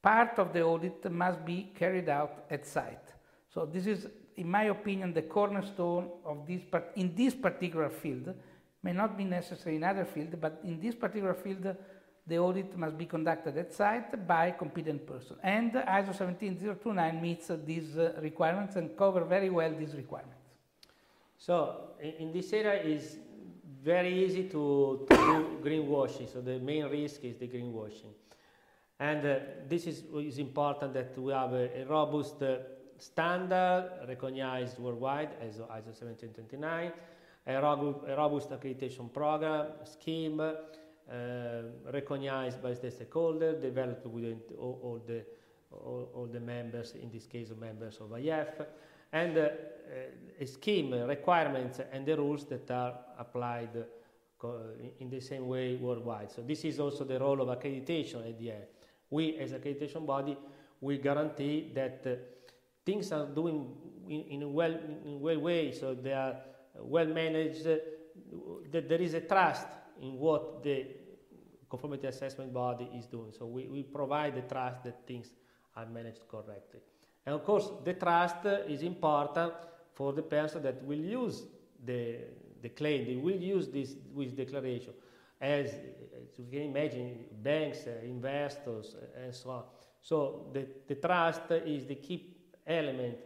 part 0.00 0.38
of 0.38 0.52
the 0.54 0.62
audit 0.62 1.12
must 1.12 1.44
be 1.44 1.70
carried 1.78 2.08
out 2.08 2.44
at 2.50 2.66
site. 2.66 3.12
So 3.52 3.66
this 3.66 3.86
is, 3.86 4.06
in 4.36 4.50
my 4.50 4.64
opinion, 4.64 5.12
the 5.12 5.22
cornerstone 5.22 6.08
of 6.24 6.46
this 6.46 6.62
part, 6.70 6.90
in 6.96 7.14
this 7.14 7.34
particular 7.34 7.90
field. 7.90 8.34
May 8.82 8.92
not 8.92 9.16
be 9.16 9.24
necessary 9.24 9.76
in 9.76 9.84
other 9.84 10.04
fields, 10.04 10.34
but 10.40 10.58
in 10.64 10.80
this 10.80 10.94
particular 10.96 11.34
field, 11.34 11.76
the 12.26 12.38
audit 12.38 12.76
must 12.76 12.96
be 12.96 13.06
conducted 13.06 13.56
at 13.56 13.74
site 13.74 14.26
by 14.26 14.52
competent 14.52 15.06
person. 15.06 15.36
And 15.42 15.72
ISO 15.72 16.16
17029 16.16 17.20
meets 17.20 17.50
these 17.64 17.98
uh, 17.98 18.12
requirements 18.20 18.76
and 18.76 18.96
cover 18.96 19.24
very 19.24 19.50
well 19.50 19.74
these 19.76 19.94
requirements. 19.94 20.36
So 21.36 21.90
in, 22.00 22.32
this 22.32 22.52
area 22.52 22.80
is 22.82 23.18
very 23.82 24.24
easy 24.24 24.44
to, 24.44 25.04
to 25.10 25.16
do 25.16 25.58
greenwashing. 25.64 26.32
So 26.32 26.40
the 26.40 26.60
main 26.60 26.84
risk 26.84 27.24
is 27.24 27.36
the 27.36 27.48
greenwashing. 27.48 28.12
And 29.00 29.26
uh, 29.26 29.38
this 29.68 29.88
is, 29.88 30.04
is 30.14 30.38
important 30.38 30.94
that 30.94 31.18
we 31.18 31.32
have 31.32 31.52
a, 31.52 31.82
a 31.82 31.86
robust 31.86 32.40
uh, 32.40 32.58
standard 32.98 33.90
recognized 34.06 34.78
worldwide 34.78 35.30
as 35.40 35.56
ISO 35.56 35.98
17029, 35.98 36.92
a, 37.48 37.54
a 37.56 38.16
robust 38.16 38.50
accreditation 38.50 39.12
program, 39.12 39.66
scheme, 39.84 40.40
recognized 41.92 42.62
by 42.62 42.74
the 42.74 42.90
stakeholder, 42.90 43.60
developed 43.60 44.06
with 44.06 44.38
all, 44.58 44.80
all 44.82 45.02
the, 45.06 45.24
all, 45.70 46.10
all, 46.14 46.26
the 46.26 46.40
members, 46.40 46.94
in 46.94 47.10
this 47.10 47.26
case 47.26 47.50
members 47.58 47.98
of 48.00 48.10
IAF, 48.10 48.66
and 49.12 49.36
uh, 49.36 49.48
a 50.40 50.46
scheme, 50.46 50.92
requirements 50.92 51.80
and 51.92 52.06
the 52.06 52.16
rules 52.16 52.44
that 52.46 52.70
are 52.70 52.94
applied 53.18 53.84
in 54.98 55.08
the 55.08 55.20
same 55.20 55.46
way 55.46 55.76
worldwide. 55.76 56.30
So 56.30 56.42
this 56.42 56.64
is 56.64 56.80
also 56.80 57.04
the 57.04 57.18
role 57.18 57.40
of 57.40 57.48
accreditation 57.48 58.28
at 58.28 58.38
the 58.38 58.50
end. 58.50 58.64
We 59.10 59.36
as 59.38 59.52
accreditation 59.52 60.06
body, 60.06 60.36
we 60.80 60.98
guarantee 60.98 61.70
that 61.74 62.02
uh, 62.06 62.14
things 62.84 63.12
are 63.12 63.26
doing 63.26 63.70
in, 64.08 64.22
in, 64.22 64.42
a 64.42 64.48
well, 64.48 64.72
in 65.04 65.20
well 65.20 65.38
way, 65.38 65.72
so 65.72 65.94
they 65.94 66.12
are 66.12 66.36
well 66.80 67.06
managed, 67.06 67.66
uh, 67.66 67.76
that 68.70 68.88
there 68.88 69.00
is 69.00 69.14
a 69.14 69.20
trust 69.20 69.66
in 70.02 70.18
what 70.18 70.62
the 70.62 70.86
conformity 71.70 72.06
assessment 72.06 72.52
body 72.52 72.88
is 72.94 73.06
doing. 73.06 73.32
So 73.32 73.46
we, 73.46 73.66
we 73.66 73.82
provide 73.82 74.34
the 74.34 74.42
trust 74.42 74.84
that 74.84 75.06
things 75.06 75.28
are 75.74 75.86
managed 75.86 76.28
correctly. 76.28 76.80
And 77.24 77.34
of 77.34 77.44
course, 77.44 77.70
the 77.84 77.94
trust 77.94 78.44
is 78.68 78.82
important 78.82 79.54
for 79.94 80.12
the 80.12 80.22
person 80.22 80.62
that 80.64 80.82
will 80.84 80.98
use 80.98 81.44
the, 81.84 82.18
the 82.60 82.68
claim, 82.68 83.06
they 83.06 83.16
will 83.16 83.36
use 83.36 83.68
this 83.68 83.94
with 84.12 84.36
declaration. 84.36 84.92
As, 85.40 85.66
as 85.66 86.38
you 86.38 86.46
can 86.50 86.62
imagine, 86.70 87.24
banks, 87.42 87.86
uh, 87.86 88.04
investors, 88.04 88.94
uh, 88.94 89.24
and 89.24 89.34
so 89.34 89.50
on. 89.50 89.62
So 90.00 90.46
the, 90.52 90.66
the 90.86 90.94
trust 90.96 91.50
is 91.50 91.86
the 91.86 91.96
key 91.96 92.34
element 92.66 93.16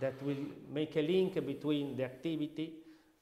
that 0.00 0.20
will 0.22 0.44
make 0.72 0.96
a 0.96 1.02
link 1.02 1.34
between 1.46 1.96
the 1.96 2.04
activity 2.04 2.74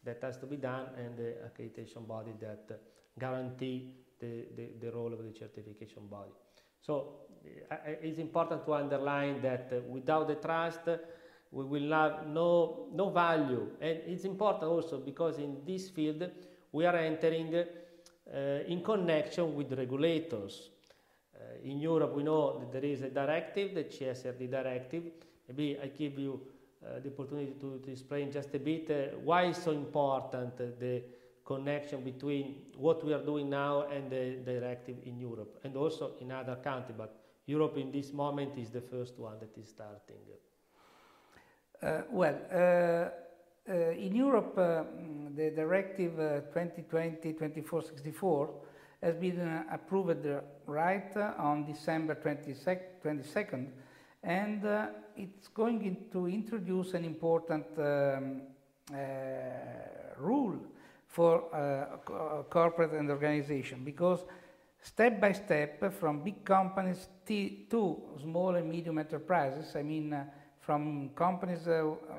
that 0.09 0.23
has 0.23 0.39
to 0.39 0.47
be 0.47 0.57
done 0.57 0.87
and 0.97 1.17
the 1.17 1.37
accreditation 1.47 2.07
body 2.07 2.33
that 2.41 2.81
guarantee 3.19 3.95
the, 4.19 4.47
the, 4.57 4.69
the 4.81 4.91
role 4.91 5.13
of 5.13 5.23
the 5.23 5.39
certification 5.39 6.07
body. 6.11 6.33
So 6.81 7.27
uh, 7.71 7.77
it's 8.03 8.19
important 8.19 8.65
to 8.65 8.75
underline 8.75 9.43
that 9.43 9.71
uh, 9.71 9.81
without 9.89 10.29
the 10.29 10.37
trust, 10.37 10.81
we 11.51 11.65
will 11.65 11.93
have 11.93 12.27
no, 12.27 12.89
no 12.93 13.11
value. 13.11 13.69
And 13.81 13.99
it's 14.07 14.25
important 14.25 14.65
also 14.65 14.99
because 14.99 15.39
in 15.39 15.59
this 15.67 15.91
field, 15.91 16.31
we 16.73 16.87
are 16.87 16.97
entering 16.97 17.55
uh, 17.55 18.39
in 18.67 18.83
connection 18.83 19.55
with 19.55 19.73
regulators. 19.73 20.71
Uh, 21.35 21.41
in 21.65 21.79
Europe, 21.79 22.15
we 22.15 22.23
know 22.23 22.59
that 22.61 22.73
there 22.73 22.85
is 22.85 23.03
a 23.03 23.11
directive, 23.11 23.75
the 23.75 23.85
CSRD 23.85 24.51
directive, 24.51 25.05
Maybe 25.49 25.79
I 25.83 25.87
give 25.87 26.19
you 26.19 26.41
uh, 26.45 26.58
the 26.81 27.09
opportunity 27.09 27.55
to, 27.61 27.81
to, 27.85 27.91
explain 27.91 28.31
just 28.31 28.55
a 28.55 28.59
bit 28.59 28.91
uh, 28.91 29.17
why 29.19 29.45
it's 29.45 29.63
so 29.63 29.73
important 29.73 30.55
uh, 30.61 30.65
the 30.79 31.03
connection 31.45 32.03
between 32.05 32.57
what 32.77 33.05
we 33.05 33.13
are 33.13 33.25
doing 33.25 33.49
now 33.51 33.83
and 33.89 34.11
the 34.11 34.37
directive 34.45 34.97
in 35.05 35.19
Europe 35.19 35.59
and 35.65 35.77
also 35.77 36.13
in 36.21 36.31
other 36.31 36.57
countries. 36.57 36.95
But 36.97 37.17
Europe 37.47 37.79
in 37.79 37.91
this 37.91 38.13
moment 38.13 38.59
is 38.59 38.71
the 38.71 38.83
first 38.83 39.19
one 39.19 39.39
that 39.41 39.57
is 39.59 39.69
starting. 39.69 40.19
Uh, 41.83 42.03
well, 42.11 42.37
uh, 42.53 42.57
uh, 43.71 43.91
in 43.93 44.15
Europe, 44.15 44.55
the 44.55 45.51
directive 45.55 46.13
2020-2464 46.55 48.49
has 49.03 49.17
been 49.17 49.65
approved 49.73 50.27
right 50.67 51.17
on 51.39 51.65
December 51.65 52.15
22nd 52.15 53.69
and 54.23 54.65
uh, 54.65 54.87
it's 55.17 55.49
going 55.49 56.09
to 56.13 56.27
introduce 56.27 56.95
an 56.95 57.05
important 57.05 57.67
um, 57.79 58.43
uh, 58.93 58.97
rule 60.19 60.59
for 61.07 61.45
uh, 61.55 62.13
uh, 62.13 62.43
corporate 62.45 62.93
and 62.93 63.11
organization. 63.11 63.85
Because 63.85 64.25
step 64.83 65.21
by 65.21 65.33
step 65.33 65.93
from 65.99 66.23
big 66.23 66.45
companies 66.45 67.09
to 67.27 67.97
small 68.21 68.55
and 68.55 68.69
medium 68.69 68.99
enterprises, 68.99 69.75
I 69.77 69.83
mean 69.83 70.17
from 70.61 71.11
companies 71.11 71.67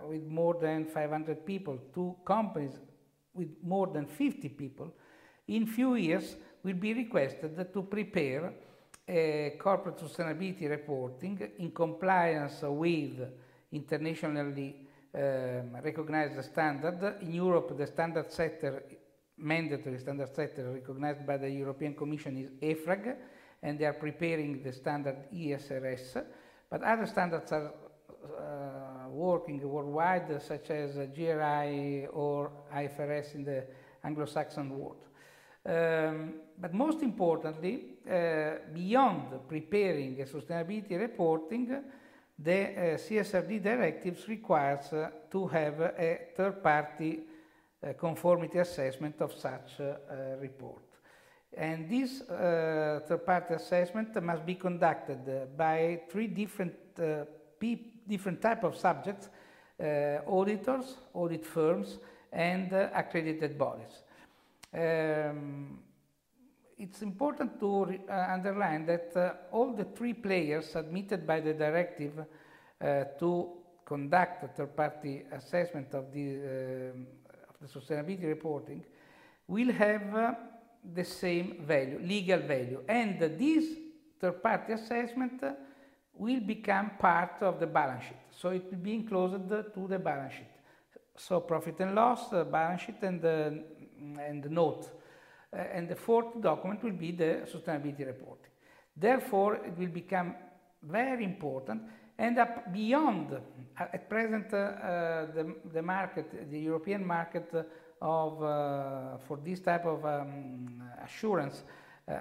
with 0.07 0.25
more 0.27 0.55
than 0.59 0.85
500 0.85 1.45
people 1.45 1.77
to 1.93 2.15
companies 2.25 2.73
with 3.33 3.49
more 3.63 3.87
than 3.87 4.07
50 4.07 4.49
people, 4.49 4.93
in 5.47 5.65
few 5.67 5.95
years 5.95 6.35
will 6.63 6.73
be 6.73 6.93
requested 6.93 7.73
to 7.73 7.81
prepare 7.83 8.53
corporate 9.57 9.97
sustainability 9.97 10.69
reporting 10.69 11.51
in 11.57 11.71
compliance 11.71 12.61
with 12.61 13.27
internationally 13.71 14.75
um, 15.13 15.75
recognized 15.83 16.43
standard. 16.43 17.17
In 17.21 17.33
Europe, 17.33 17.75
the 17.75 17.87
standard 17.87 18.31
setter, 18.31 18.83
mandatory 19.37 19.97
standard 19.97 20.29
setter 20.35 20.71
recognized 20.73 21.25
by 21.25 21.37
the 21.37 21.49
European 21.49 21.95
Commission 21.95 22.37
is 22.37 22.51
EFRAG, 22.61 23.15
and 23.63 23.79
they 23.79 23.85
are 23.85 23.93
preparing 23.93 24.61
the 24.61 24.71
standard 24.71 25.17
ESRS. 25.33 26.23
But 26.69 26.83
other 26.83 27.07
standards 27.07 27.51
are 27.51 27.73
uh, 28.37 29.09
working 29.09 29.59
worldwide, 29.67 30.39
such 30.43 30.69
as 30.69 30.95
GRI 31.15 32.07
or 32.13 32.51
IFRS 32.71 33.33
in 33.33 33.43
the 33.43 33.63
Anglo-Saxon 34.03 34.69
world. 34.69 35.03
Um, 35.65 36.35
but 36.59 36.73
most 36.73 37.01
importantly, 37.01 37.88
beyond 38.05 39.47
preparing 39.47 40.21
a 40.21 40.25
sustainability 40.25 40.99
reporting, 40.99 41.83
the 42.41 42.63
uh, 42.63 42.97
CSRD 42.97 43.61
directives 43.61 44.27
requires 44.29 44.93
uh, 44.93 45.09
to 45.29 45.47
have 45.47 45.81
a 45.81 46.19
third-party 46.35 47.19
uh, 47.83 47.93
conformity 47.93 48.59
assessment 48.59 49.15
of 49.19 49.33
such 49.33 49.81
uh, 49.81 50.37
report. 50.39 50.83
And 51.57 51.89
this 51.89 52.21
uh, 52.21 53.01
third-party 53.07 53.55
assessment 53.55 54.23
must 54.23 54.45
be 54.45 54.55
conducted 54.55 55.57
by 55.57 56.01
three 56.09 56.27
different, 56.27 56.75
different 58.07 58.41
type 58.41 58.63
of 58.63 58.77
subjects, 58.77 59.29
auditors, 60.27 60.97
audit 61.13 61.45
firms, 61.45 61.97
and 62.31 62.71
accredited 62.71 63.57
bodies. 63.57 64.03
Um, 64.73 65.79
it's 66.79 67.01
important 67.01 67.59
to 67.59 67.99
uh, 68.09 68.27
underline 68.29 68.85
that 68.85 69.11
uh, 69.15 69.55
all 69.55 69.73
the 69.73 69.83
three 69.83 70.13
players 70.13 70.75
admitted 70.75 71.27
by 71.27 71.41
the 71.41 71.53
directive 71.53 72.13
uh, 72.19 73.03
to 73.19 73.49
conduct 73.85 74.43
a 74.45 74.47
third-party 74.47 75.23
assessment 75.33 75.93
of 75.93 76.11
the, 76.13 76.37
uh, 76.37 77.49
of 77.49 77.55
the, 77.61 77.67
sustainability 77.67 78.25
reporting 78.25 78.83
will 79.45 79.71
have 79.73 80.15
uh, 80.15 80.33
the 80.93 81.03
same 81.03 81.57
value, 81.65 81.99
legal 82.01 82.39
value, 82.39 82.81
and 82.87 83.19
this 83.19 83.65
third-party 84.21 84.73
assessment 84.73 85.43
will 86.13 86.39
become 86.39 86.91
part 86.97 87.41
of 87.41 87.59
the 87.59 87.67
balance 87.67 88.05
sheet. 88.05 88.17
So 88.31 88.49
it 88.49 88.71
will 88.71 88.79
be 88.79 88.93
enclosed 88.93 89.49
to 89.49 89.87
the 89.87 89.99
balance 89.99 90.33
sheet. 90.33 90.47
So 91.17 91.41
profit 91.41 91.79
and 91.81 91.93
loss, 91.93 92.29
balance 92.29 92.83
sheet, 92.83 93.01
and 93.01 93.23
and 94.17 94.49
note. 94.49 94.98
Uh, 95.51 95.61
and 95.73 95.89
the 95.89 95.95
fourth 95.95 96.39
document 96.41 96.83
will 96.83 96.91
be 96.91 97.11
the 97.11 97.47
sustainability 97.51 98.05
reporting. 98.05 98.51
Therefore, 98.95 99.55
it 99.55 99.75
will 99.77 99.87
become 99.87 100.35
very 100.83 101.23
important 101.23 101.81
and 102.19 102.37
up 102.37 102.71
beyond, 102.71 103.33
uh, 103.33 103.85
at 103.93 104.09
present, 104.09 104.53
uh, 104.53 105.25
the, 105.33 105.55
the 105.73 105.81
market, 105.81 106.51
the 106.51 106.59
European 106.59 107.05
market 107.05 107.49
of, 108.01 108.39
for 109.25 109.39
this 109.43 109.61
type 109.61 109.85
of 109.85 110.05
um, 110.05 110.83
assurance 111.03 111.63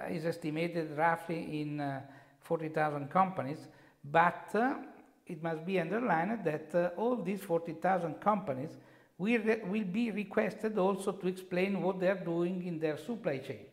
is 0.09 0.25
estimated 0.25 0.97
roughly 0.97 1.61
in 1.61 2.01
40,000 2.41 3.09
companies, 3.09 3.67
but 4.03 4.55
it 5.25 5.41
must 5.43 5.65
be 5.65 5.79
underlined 5.79 6.45
that 6.45 6.93
all 6.97 7.17
these 7.17 7.41
40,000 7.41 8.21
companies 8.21 8.77
will, 9.19 9.41
will 9.65 9.83
be 9.83 10.09
requested 10.09 10.79
also 10.79 11.11
to 11.11 11.27
explain 11.27 11.81
what 11.81 11.99
they 11.99 12.07
are 12.07 12.23
doing 12.23 12.65
in 12.65 12.79
their 12.79 12.97
supply 12.97 13.37
chain. 13.37 13.65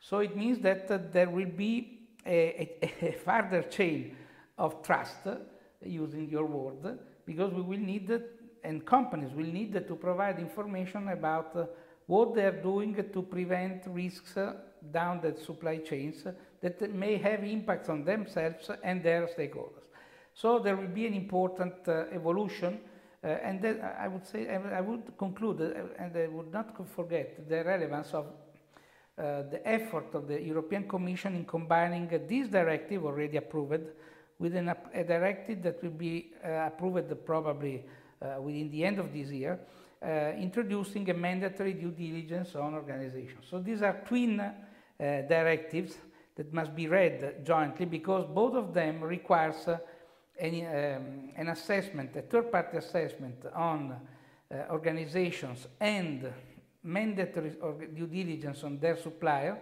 So 0.00 0.18
it 0.18 0.36
means 0.36 0.58
that 0.60 0.90
uh, 0.90 0.98
there 1.12 1.30
will 1.30 1.50
be 1.50 2.00
a, 2.26 2.76
a, 2.82 3.08
a, 3.08 3.12
further 3.12 3.62
chain 3.62 4.16
of 4.56 4.82
trust, 4.82 5.26
uh, 5.26 5.36
using 5.84 6.28
your 6.28 6.46
word, 6.46 6.98
because 7.24 7.52
we 7.52 7.62
will 7.62 7.78
need, 7.78 8.10
uh, 8.10 8.18
and 8.64 8.84
companies 8.84 9.32
will 9.34 9.46
need 9.46 9.72
to 9.72 9.94
provide 9.94 10.38
information 10.38 11.08
about 11.08 11.54
uh, 11.54 11.66
what 12.06 12.34
they 12.34 12.44
are 12.44 12.62
doing 12.62 12.94
to 13.12 13.22
prevent 13.22 13.84
risks 13.86 14.36
uh, 14.36 14.54
down 14.90 15.20
the 15.20 15.36
supply 15.44 15.76
chains 15.76 16.24
that 16.60 16.94
may 16.94 17.16
have 17.16 17.44
impacts 17.44 17.88
on 17.88 18.04
themselves 18.04 18.70
and 18.82 19.02
their 19.02 19.26
stakeholders. 19.26 19.84
So 20.34 20.58
there 20.58 20.76
will 20.76 20.88
be 20.88 21.06
an 21.06 21.14
important 21.14 21.74
uh, 21.86 22.04
evolution, 22.12 22.80
and 23.22 23.60
then 23.60 23.80
I 23.98 24.06
would 24.06 24.26
say 24.26 24.48
I 24.48 24.80
would 24.80 25.16
conclude, 25.18 25.60
uh, 25.60 26.02
and 26.02 26.16
I 26.16 26.28
would 26.28 26.52
not 26.52 26.76
forget 26.88 27.48
the 27.48 27.64
relevance 27.64 28.14
of 28.14 28.26
uh, 29.18 29.42
the 29.50 29.60
effort 29.66 30.14
of 30.14 30.28
the 30.28 30.40
European 30.40 30.88
Commission 30.88 31.34
in 31.34 31.44
combining 31.44 32.06
uh, 32.14 32.18
this 32.28 32.46
directive 32.46 33.04
already 33.04 33.36
approved 33.36 33.88
with 34.38 34.54
an, 34.54 34.72
a 34.94 35.02
directive 35.02 35.60
that 35.64 35.82
will 35.82 35.90
be 35.90 36.30
uh, 36.44 36.66
approved 36.66 37.12
probably 37.26 37.84
within 38.40 38.68
the 38.72 38.84
end 38.84 38.98
of 38.98 39.12
this 39.12 39.28
year, 39.28 39.60
introducing 40.36 41.08
a 41.08 41.14
mandatory 41.14 41.72
due 41.72 41.92
diligence 41.92 42.56
on 42.56 42.74
organizations. 42.74 43.46
So 43.48 43.60
these 43.60 43.80
are 43.80 44.02
twin 44.08 44.42
directives 44.98 45.96
that 46.34 46.52
must 46.52 46.74
be 46.74 46.88
read 46.88 47.44
jointly 47.44 47.86
because 47.86 48.24
both 48.26 48.56
of 48.56 48.74
them 48.74 49.04
requires 49.04 49.68
any, 50.38 50.64
um, 50.66 51.30
an 51.36 51.48
assessment, 51.48 52.16
a 52.16 52.22
third-party 52.22 52.76
assessment 52.76 53.44
on 53.54 53.96
uh, 54.50 54.54
organizations 54.70 55.66
and 55.80 56.32
mandatory 56.82 57.52
due 57.94 58.06
diligence 58.06 58.64
on 58.64 58.78
their 58.78 58.96
supplier 58.96 59.58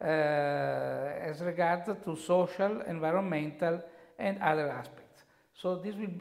uh, 0.00 0.04
as 0.04 1.40
regards 1.40 1.88
to 2.04 2.16
social, 2.16 2.80
environmental, 2.82 3.80
and 4.18 4.38
other 4.40 4.68
aspects. 4.70 5.22
So 5.54 5.76
this 5.76 5.94
will 5.94 6.14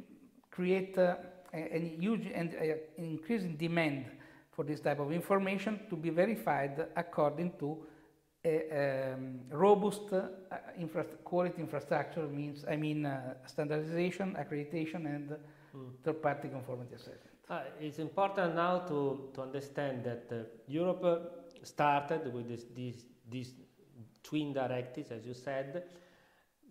create 0.52 0.98
uh, 0.98 1.16
a, 1.54 1.76
a, 1.76 1.98
huge 2.00 2.28
and 2.34 2.56
increasing 2.98 3.56
demand 3.56 4.06
for 4.52 4.64
this 4.64 4.80
type 4.80 5.00
of 5.00 5.12
information 5.12 5.80
to 5.90 5.96
be 5.96 6.10
verified 6.10 6.88
according 6.96 7.54
to 7.60 7.86
a 8.46 9.14
um, 9.16 9.40
robust 9.52 10.12
uh, 10.12 10.28
infra 10.78 11.06
quality 11.24 11.62
infrastructure 11.62 12.28
means 12.28 12.66
I 12.70 12.76
mean 12.76 13.06
uh, 13.06 13.36
standardization, 13.46 14.36
accreditation, 14.36 15.06
and 15.06 15.30
mm. 15.76 15.92
third-party 16.04 16.50
conformity 16.50 16.96
assessment. 16.96 17.34
Uh, 17.50 17.62
it's 17.80 18.00
important 18.00 18.56
now 18.56 18.80
to, 18.80 19.30
to 19.34 19.42
understand 19.42 20.04
that 20.04 20.28
uh, 20.32 20.44
Europe 20.68 21.04
uh, 21.04 21.18
started 21.64 22.34
with 22.34 22.48
this, 22.48 22.66
these, 22.76 23.06
these 23.30 23.54
twin 24.24 24.54
directives, 24.54 25.12
as 25.12 25.26
you 25.26 25.34
said, 25.34 25.84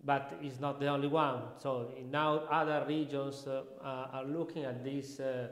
but 0.03 0.37
it's 0.41 0.59
not 0.59 0.79
the 0.79 0.87
only 0.87 1.07
one. 1.07 1.41
So 1.59 1.91
now 2.09 2.39
other 2.51 2.85
regions 2.87 3.47
uh, 3.47 3.63
are 3.83 4.25
looking 4.25 4.65
at 4.65 4.83
this 4.83 5.19
uh, 5.19 5.47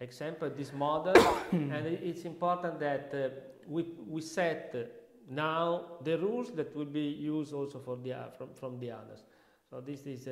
example, 0.00 0.50
this 0.56 0.72
model, 0.72 1.14
and 1.52 1.86
it's 1.86 2.24
important 2.24 2.80
that 2.80 3.12
uh, 3.12 3.28
we, 3.68 3.86
we 4.06 4.20
set 4.20 4.99
now 5.30 5.98
the 6.04 6.18
rules 6.18 6.50
that 6.52 6.74
will 6.76 6.84
be 6.84 7.08
used 7.08 7.54
also 7.54 7.78
for 7.78 7.96
the, 7.96 8.14
from, 8.36 8.48
from 8.54 8.78
the 8.78 8.90
others. 8.90 9.24
So 9.70 9.80
this 9.80 10.04
is 10.06 10.28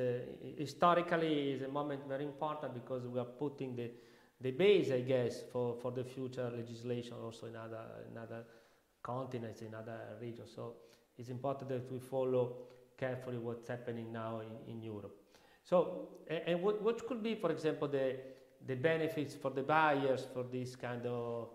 historically 0.57 1.51
is 1.51 1.61
a 1.61 1.67
moment 1.67 2.01
very 2.07 2.25
important 2.25 2.73
because 2.73 3.07
we 3.07 3.19
are 3.19 3.25
putting 3.25 3.75
the 3.75 3.89
the 4.41 4.51
base, 4.51 4.91
I 4.91 5.01
guess, 5.01 5.43
for, 5.51 5.75
for 5.81 5.91
the 5.91 6.03
future 6.03 6.49
legislation 6.55 7.15
also 7.21 7.47
in 7.47 7.55
other, 7.55 7.83
in 8.09 8.17
other 8.17 8.43
continents, 9.03 9.61
in 9.61 9.73
other 9.75 9.99
regions. 10.21 10.51
So 10.55 10.75
it's 11.17 11.29
important 11.29 11.69
that 11.69 11.91
we 11.91 11.99
follow 11.99 12.55
carefully 12.97 13.37
what's 13.37 13.67
happening 13.67 14.11
now 14.11 14.41
in, 14.41 14.73
in 14.73 14.81
Europe. 14.81 15.15
So, 15.63 16.09
and, 16.27 16.41
and 16.47 16.61
what, 16.61 16.81
what 16.81 17.05
could 17.05 17.21
be, 17.21 17.35
for 17.35 17.51
example, 17.51 17.89
the, 17.89 18.15
the 18.65 18.75
benefits 18.75 19.35
for 19.35 19.51
the 19.51 19.63
buyers 19.63 20.25
for 20.33 20.43
this 20.43 20.75
kind 20.75 21.05
of 21.05 21.43
uh, 21.43 21.45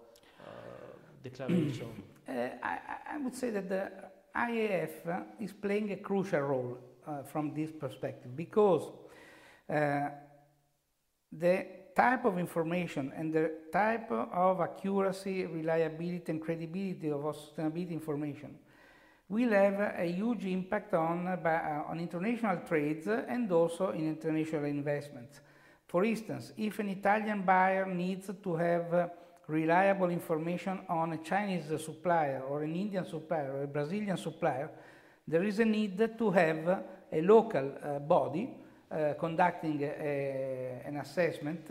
declaration? 1.25 2.02
uh, 2.28 2.33
I, 2.62 2.78
I, 3.14 3.19
would 3.19 3.35
say 3.35 3.50
that 3.50 3.69
the 3.69 3.90
IAF 4.37 5.25
is 5.40 5.52
playing 5.52 5.93
a 5.93 5.97
crucial 5.97 6.40
role 6.40 6.78
uh, 7.07 7.23
from 7.23 7.54
this 7.54 7.71
perspective 7.73 8.37
because 8.37 8.90
uh, 9.69 10.09
the 11.33 11.66
type 11.97 12.25
of 12.25 12.38
information 12.38 13.12
and 13.16 13.33
the 13.33 13.52
type 13.73 14.10
of 14.10 14.60
accuracy, 14.60 15.47
reliability, 15.47 16.32
and 16.32 16.41
credibility 16.41 17.10
of 17.10 17.21
sustainability 17.21 17.91
information 17.91 18.58
will 19.28 19.50
have 19.50 19.80
a 19.99 20.06
huge 20.06 20.45
impact 20.45 20.93
on, 20.95 21.26
uh, 21.26 21.82
on 21.89 21.99
international 21.99 22.58
trades 22.69 23.06
and 23.06 23.50
also 23.50 23.91
in 23.91 24.08
international 24.08 24.65
investments. 24.65 25.41
For 25.87 26.04
instance, 26.04 26.52
if 26.56 26.78
an 26.78 26.89
Italian 26.89 27.43
buyer 27.43 27.87
needs 27.87 28.30
to 28.43 28.56
have 28.56 29.10
reliable 29.49 30.11
information 30.11 30.80
on 30.89 31.13
a 31.13 31.19
Chinese 31.19 31.65
supplier 31.83 32.43
or 32.49 32.63
an 32.63 32.75
Indian 32.75 33.04
supplier 33.04 33.52
or 33.52 33.63
a 33.65 33.67
Brazilian 33.67 34.17
supplier, 34.17 34.71
there 35.26 35.45
is 35.45 35.59
a 35.59 35.65
need 35.65 35.99
to 36.19 36.30
have 36.30 36.85
a 37.13 37.21
local 37.23 37.73
uh, 37.83 37.99
body 37.99 38.50
uh, 38.91 39.15
conducting 39.19 39.83
a, 39.83 40.83
an 40.85 40.97
assessment 40.97 41.71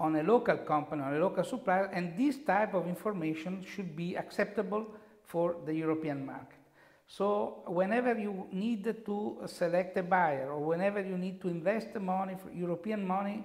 on 0.00 0.16
a 0.16 0.22
local 0.22 0.56
company, 0.58 1.02
on 1.02 1.14
a 1.14 1.18
local 1.18 1.44
supplier, 1.44 1.86
and 1.86 2.16
this 2.16 2.38
type 2.44 2.74
of 2.74 2.86
information 2.86 3.64
should 3.64 3.96
be 3.96 4.16
acceptable 4.16 4.86
for 5.24 5.56
the 5.66 5.74
European 5.74 6.24
market. 6.24 6.58
So 7.06 7.62
whenever 7.66 8.18
you 8.18 8.46
need 8.52 8.84
to 8.84 9.38
select 9.46 9.96
a 9.96 10.02
buyer 10.02 10.52
or 10.52 10.60
whenever 10.60 11.00
you 11.00 11.16
need 11.16 11.40
to 11.40 11.48
invest 11.48 11.94
money, 11.96 12.36
European 12.54 13.06
money, 13.06 13.44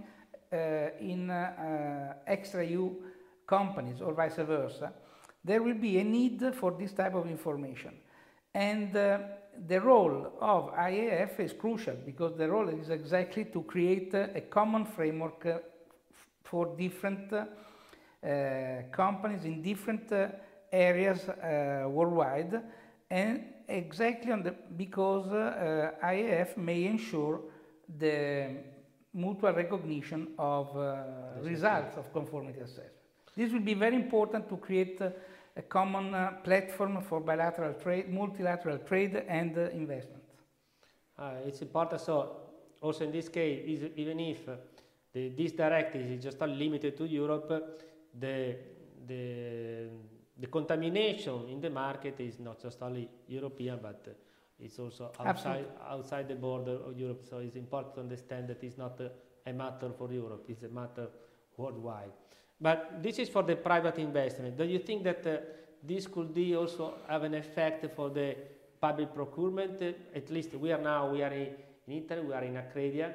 uh, 0.54 0.92
in 1.00 1.32
uh, 1.32 2.14
extra 2.28 2.64
EU 2.64 2.92
companies 3.48 4.02
or 4.02 4.14
vice 4.14 4.36
versa, 4.36 4.94
there 5.44 5.62
will 5.62 5.76
be 5.76 6.00
a 6.00 6.04
need 6.04 6.42
for 6.56 6.72
this 6.72 6.94
type 6.94 7.16
of 7.16 7.28
information. 7.28 7.94
And 8.54 8.96
uh, 8.96 9.20
the 9.68 9.80
role 9.80 10.34
of 10.40 10.74
IAF 10.74 11.40
is 11.40 11.54
crucial 11.54 11.96
because 12.06 12.38
the 12.38 12.50
role 12.50 12.70
is 12.70 12.90
exactly 12.90 13.46
to 13.46 13.62
create 13.64 14.14
a 14.14 14.42
common 14.50 14.86
framework 14.86 15.46
uh, 15.46 15.58
for 16.44 16.76
different 16.78 17.34
uh, 17.34 18.84
companies 18.92 19.44
in 19.44 19.62
different 19.62 20.12
uh, 20.12 20.28
areas 20.72 21.28
uh, 21.28 21.86
worldwide 21.90 22.62
and 23.10 23.44
exactly 23.68 24.32
on 24.32 24.44
the, 24.44 24.56
because 24.78 25.28
IAF 26.04 26.58
may 26.58 26.86
ensure 26.86 27.42
the 28.00 28.50
mutual 29.14 29.54
recognition 29.54 30.30
of 30.40 30.76
results 31.44 31.98
of 31.98 32.12
conformity 32.12 32.60
assessment. 32.60 33.03
This 33.36 33.52
will 33.52 33.62
be 33.62 33.74
very 33.74 33.96
important 33.96 34.48
to 34.50 34.58
create 34.58 35.02
a 35.56 35.62
common 35.62 36.14
uh, 36.14 36.32
platform 36.44 37.02
for 37.02 37.20
bilateral 37.20 37.74
trade, 37.74 38.10
multilateral 38.10 38.80
trade 38.80 39.24
and 39.28 39.58
uh, 39.58 39.70
investment. 39.70 40.24
Uh, 41.18 41.34
it's 41.46 41.62
important. 41.62 42.02
So, 42.02 42.38
also 42.82 43.06
in 43.06 43.12
this 43.12 43.30
case, 43.30 43.90
even 43.96 44.20
if 44.20 44.46
the, 45.14 45.30
this 45.30 45.52
directive 45.52 46.02
is 46.12 46.24
just 46.24 46.42
limited 46.42 46.98
to 46.98 47.06
Europe, 47.06 47.82
the, 48.20 48.56
the, 49.08 49.90
the 50.40 50.48
contamination 50.48 51.50
in 51.50 51.62
the 51.62 51.70
market 51.70 52.20
is 52.20 52.40
not 52.40 52.62
just 52.62 52.82
only 52.82 53.10
European, 53.28 53.80
but 53.82 54.08
it's 54.60 54.80
also 54.80 55.12
outside, 55.20 55.66
outside 55.88 56.28
the 56.28 56.36
border 56.36 56.78
of 56.86 56.98
Europe. 56.98 57.24
So, 57.30 57.38
it's 57.38 57.56
important 57.56 57.96
to 57.96 58.02
understand 58.02 58.48
that 58.50 58.64
it's 58.64 58.78
not 58.78 59.00
a, 59.00 59.12
a 59.48 59.54
matter 59.54 59.92
for 59.96 60.12
Europe; 60.12 60.46
it's 60.50 60.64
a 60.64 60.70
matter 60.70 61.08
worldwide. 61.58 62.12
But 62.64 63.04
this 63.04 63.20
is 63.20 63.28
for 63.28 63.44
the 63.44 63.58
private 63.58 63.98
investment. 63.98 64.58
Do 64.58 64.64
you 64.64 64.80
think 64.80 65.04
that 65.04 65.28
uh, 65.28 65.38
this 65.84 66.08
could 66.08 66.34
be 66.34 66.56
also 66.56 66.94
have 67.10 67.24
an 67.24 67.34
effect 67.34 67.94
for 67.94 68.10
the 68.10 68.38
public 68.80 69.14
procurement? 69.14 69.82
Uh, 69.82 69.92
at 70.16 70.30
least 70.30 70.54
we 70.56 70.72
are 70.72 70.82
now, 70.82 71.12
we 71.12 71.22
are 71.22 71.34
in, 71.34 71.50
in 71.88 72.04
Italy, 72.04 72.22
we 72.22 72.34
are 72.34 72.46
in 72.46 72.54
Accredia. 72.54 73.14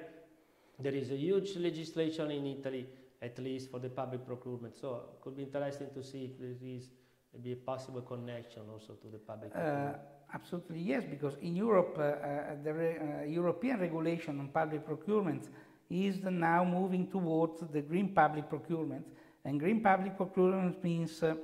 There 0.78 0.92
is 0.92 1.10
a 1.12 1.16
huge 1.16 1.56
legislation 1.56 2.30
in 2.30 2.44
Italy, 2.44 2.86
at 3.22 3.38
least 3.38 3.70
for 3.70 3.80
the 3.80 3.88
public 3.88 4.26
procurement. 4.26 4.76
So 4.76 5.00
it 5.14 5.22
could 5.22 5.34
be 5.34 5.44
interesting 5.44 5.88
to 5.94 6.04
see 6.04 6.26
if 6.26 6.38
there 6.38 6.68
is 6.68 6.90
maybe 7.32 7.52
a 7.52 7.56
possible 7.56 8.02
connection 8.02 8.64
also 8.70 8.92
to 9.00 9.08
the 9.10 9.16
public 9.16 9.52
uh, 9.54 9.60
procurement. 9.60 9.96
Uh, 9.96 10.34
absolutely 10.34 10.80
yes, 10.80 11.04
because 11.08 11.36
in 11.40 11.56
Europe, 11.56 11.96
uh, 11.98 12.02
uh 12.02 12.56
the 12.62 12.74
re 12.74 12.96
uh, 12.98 13.24
European 13.24 13.80
regulation 13.80 14.38
on 14.40 14.48
public 14.48 14.84
procurement 14.84 15.48
is 15.88 16.18
now 16.22 16.62
moving 16.64 17.06
towards 17.06 17.62
the 17.72 17.80
green 17.80 18.08
public 18.12 18.46
procurement 18.50 19.06
and 19.44 19.58
green 19.58 19.80
public 19.80 20.16
procurement 20.16 20.82
means 20.82 21.22
uh, 21.22 21.34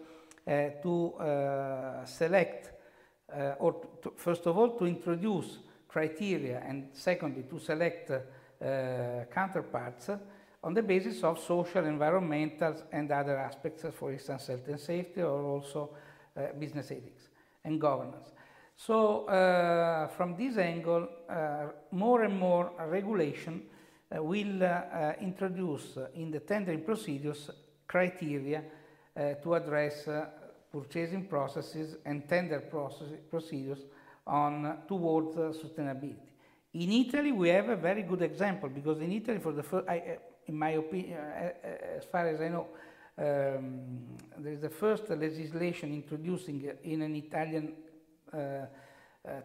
uh, 0.47 0.71
to 0.83 1.15
uh, 1.15 2.05
select, 2.05 2.71
or 3.59 3.81
to, 4.03 4.13
first 4.17 4.47
of 4.47 4.57
all, 4.57 4.79
to 4.79 4.85
introduce 4.85 5.59
criteria, 5.89 6.63
and 6.67 6.89
secondly, 6.93 7.45
to 7.49 7.59
select 7.59 8.11
counterparts 9.33 10.11
on 10.63 10.75
the 10.75 10.83
basis 10.83 11.23
of 11.25 11.39
social, 11.39 11.85
environmental, 11.85 12.75
and 12.93 13.11
other 13.11 13.37
aspects, 13.39 13.85
for 13.93 14.13
instance, 14.13 14.47
health 14.47 14.69
and 14.69 14.81
safety, 14.81 15.23
or 15.23 15.43
also 15.43 15.91
business 16.59 16.91
ethics 16.91 17.29
and 17.65 17.81
governance. 17.81 18.33
So, 18.77 19.27
uh, 19.27 20.09
from 20.09 20.37
this 20.37 20.59
angle, 20.59 21.09
uh, 21.29 21.67
more 21.93 22.25
and 22.25 22.39
more 22.39 22.73
regulation 22.87 23.63
uh, 24.15 24.23
will 24.23 24.63
introduce 25.21 25.97
in 26.15 26.31
the 26.31 26.41
tendering 26.41 26.83
procedures 26.83 27.51
criteria 27.87 28.63
uh, 29.17 29.35
to 29.43 29.55
address 29.55 30.09
uh, 30.09 30.27
purchasing 30.73 31.27
processes 31.27 31.97
and 32.05 32.29
tender 32.29 32.61
process, 32.61 33.09
procedures 33.31 33.79
on 34.27 34.79
towards 34.89 35.37
sustainability. 35.37 36.33
In 36.73 36.91
Italy, 36.91 37.31
we 37.31 37.51
have 37.51 37.69
a 37.69 37.77
very 37.77 38.03
good 38.03 38.23
example 38.23 38.69
because 38.69 39.01
in 39.01 39.13
Italy, 39.13 39.39
for 39.39 39.53
the 39.53 39.63
first, 39.63 39.89
I, 39.89 40.19
in 40.47 40.59
my 40.59 40.71
opinion, 40.71 41.19
as 41.97 42.05
far 42.11 42.27
as 42.27 42.41
I 42.41 42.49
know, 42.49 42.67
um, 43.17 44.03
there 44.39 44.53
is 44.53 44.61
the 44.61 44.71
first 44.71 45.09
legislation 45.09 45.93
introducing 45.93 46.69
in 46.83 47.03
an 47.03 47.15
Italian 47.15 47.75
uh, 48.33 48.37
uh, 48.37 48.67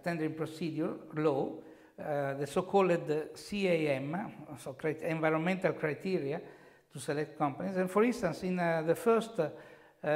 tendering 0.03 0.33
procedure 0.33 0.93
law, 1.15 1.51
uh, 1.99 2.33
the 2.33 2.47
so-called 2.47 2.89
CAM, 3.35 4.33
so 4.57 4.75
environmental 5.03 5.73
criteria 5.73 6.41
to 6.93 6.99
select 6.99 7.37
companies. 7.37 7.77
And 7.77 7.89
for 7.89 8.03
instance, 8.03 8.43
in 8.43 8.59
uh, 8.59 8.83
the 8.85 8.95
first 8.95 9.39
um, 9.39 9.49
uh, 10.03 10.09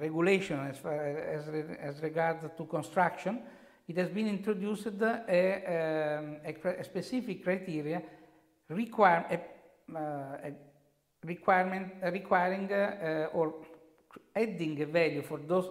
regulation 0.00 0.58
as, 0.60 0.84
as, 0.84 1.48
as 1.80 2.02
regards 2.02 2.44
to 2.56 2.64
construction, 2.64 3.40
it 3.86 3.96
has 3.98 4.08
been 4.08 4.28
introduced 4.28 4.86
a, 4.86 6.18
um, 6.18 6.36
a, 6.44 6.80
a 6.80 6.84
specific 6.84 7.44
criteria 7.44 8.02
require, 8.68 9.26
a, 9.30 9.96
uh, 9.96 10.48
a 10.48 10.52
requirement, 11.26 11.92
uh, 12.02 12.10
requiring 12.10 12.72
uh, 12.72 13.28
or 13.32 13.54
adding 14.34 14.80
a 14.80 14.86
value 14.86 15.22
for 15.22 15.38
those 15.38 15.70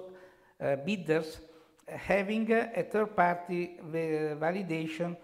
uh, 0.62 0.76
bidders 0.76 1.40
having 1.88 2.52
a 2.52 2.84
third-party 2.84 3.80
validation 4.40 5.18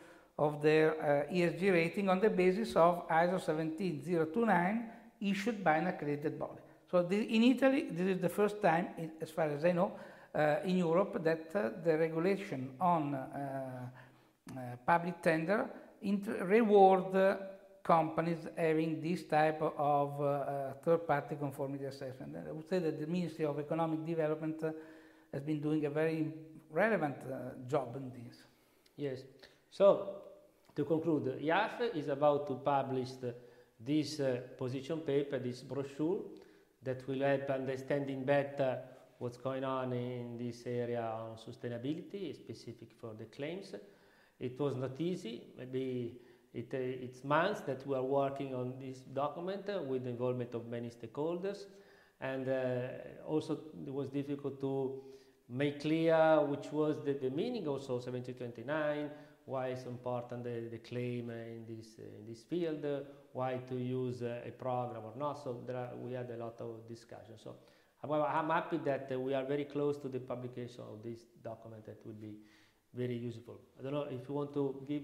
of 0.45 0.61
their 0.61 1.27
ESG 1.31 1.71
rating 1.73 2.09
on 2.09 2.19
the 2.19 2.29
basis 2.29 2.75
of 2.75 3.07
ISO 3.09 3.39
17029 3.41 4.89
issued 5.21 5.63
by 5.63 5.75
an 5.75 5.87
accredited 5.87 6.39
body. 6.39 6.61
So 6.89 7.03
the, 7.03 7.17
in 7.35 7.43
Italy, 7.43 7.87
this 7.91 8.07
is 8.15 8.21
the 8.21 8.29
first 8.29 8.61
time, 8.61 8.87
as 9.21 9.29
far 9.29 9.49
as 9.49 9.65
I 9.65 9.73
know, 9.73 9.91
uh, 10.33 10.55
in 10.63 10.77
Europe 10.77 11.23
that 11.23 11.51
uh, 11.53 11.69
the 11.83 11.97
regulation 11.97 12.69
on 12.79 13.15
uh, 13.15 13.89
public 14.85 15.21
tender 15.21 15.69
reward 16.41 17.13
companies 17.83 18.47
having 18.55 19.01
this 19.01 19.23
type 19.23 19.61
of 19.61 20.21
uh, 20.21 20.73
third-party 20.83 21.35
conformity 21.35 21.85
assessment. 21.85 22.35
And 22.35 22.47
I 22.47 22.51
would 22.51 22.69
say 22.69 22.79
that 22.79 22.99
the 22.99 23.07
Ministry 23.07 23.45
of 23.45 23.59
Economic 23.59 24.05
Development 24.05 24.63
uh, 24.63 24.71
has 25.33 25.41
been 25.41 25.59
doing 25.59 25.85
a 25.85 25.89
very 25.89 26.31
relevant 26.71 27.17
uh, 27.25 27.67
job 27.67 27.95
in 27.95 28.11
this. 28.11 28.37
Yes. 28.95 29.19
So, 29.71 30.21
to 30.75 30.85
conclude, 30.85 31.39
IAF 31.41 31.95
is 31.95 32.07
about 32.07 32.47
to 32.47 32.55
publish 32.55 33.11
the, 33.13 33.35
this 33.79 34.21
position 34.57 34.99
paper, 34.99 35.39
this 35.39 35.61
brochure, 35.61 36.21
that 36.83 37.07
will 37.07 37.21
help 37.21 37.49
understanding 37.49 38.23
better 38.23 38.79
what's 39.19 39.37
going 39.37 39.63
on 39.65 39.91
in 39.91 40.37
this 40.37 40.63
area 40.65 41.01
on 41.01 41.35
sustainability, 41.37 42.33
specific 42.33 42.89
for 42.99 43.13
the 43.17 43.25
claims. 43.25 43.75
It 44.39 44.57
was 44.59 44.77
not 44.77 44.99
easy. 44.99 45.47
Maybe 45.57 46.19
it, 46.53 46.69
uh, 46.73 46.77
it's 46.77 47.23
months 47.23 47.61
that 47.61 47.85
we 47.85 47.95
are 47.95 48.03
working 48.03 48.55
on 48.55 48.73
this 48.79 48.99
document 48.99 49.69
uh, 49.69 49.81
with 49.83 50.05
the 50.05 50.09
involvement 50.09 50.53
of 50.55 50.67
many 50.67 50.89
stakeholders. 50.89 51.65
And 52.21 52.47
uh, 52.47 53.27
also 53.27 53.59
it 53.85 53.93
was 53.93 54.09
difficult 54.09 54.59
to 54.61 55.01
make 55.49 55.81
clear 55.81 56.41
which 56.45 56.71
was 56.71 57.03
the, 57.03 57.13
the 57.13 57.29
meaning 57.29 57.67
also 57.67 57.95
1729, 57.95 59.09
why 59.49 59.67
it's 59.67 59.85
important 59.85 60.43
the, 60.43 60.69
the 60.69 60.77
claim 60.77 61.29
in 61.29 61.65
this, 61.67 61.97
in 61.97 62.25
this 62.27 62.41
field, 62.43 62.85
why 63.33 63.59
to 63.67 63.75
use 63.75 64.21
a 64.21 64.51
program 64.57 65.03
or 65.03 65.13
not. 65.17 65.43
So 65.43 65.49
are, 65.69 65.89
we 65.97 66.13
had 66.13 66.29
a 66.29 66.37
lot 66.37 66.61
of 66.61 66.87
discussion. 66.87 67.35
So 67.43 67.55
However, 68.01 68.23
I'm 68.23 68.49
happy 68.49 68.77
that 68.85 69.11
uh, 69.13 69.19
we 69.19 69.33
are 69.33 69.43
very 69.43 69.65
close 69.65 69.97
to 69.97 70.07
the 70.07 70.19
publication 70.19 70.81
of 70.81 71.03
this 71.03 71.19
document 71.43 71.85
that 71.85 72.05
will 72.05 72.13
be 72.13 72.37
very 72.93 73.15
useful. 73.15 73.59
I 73.77 73.83
don't 73.83 73.93
know 73.93 74.07
if 74.09 74.27
you 74.27 74.35
want 74.35 74.53
to 74.53 74.85
give 74.87 75.03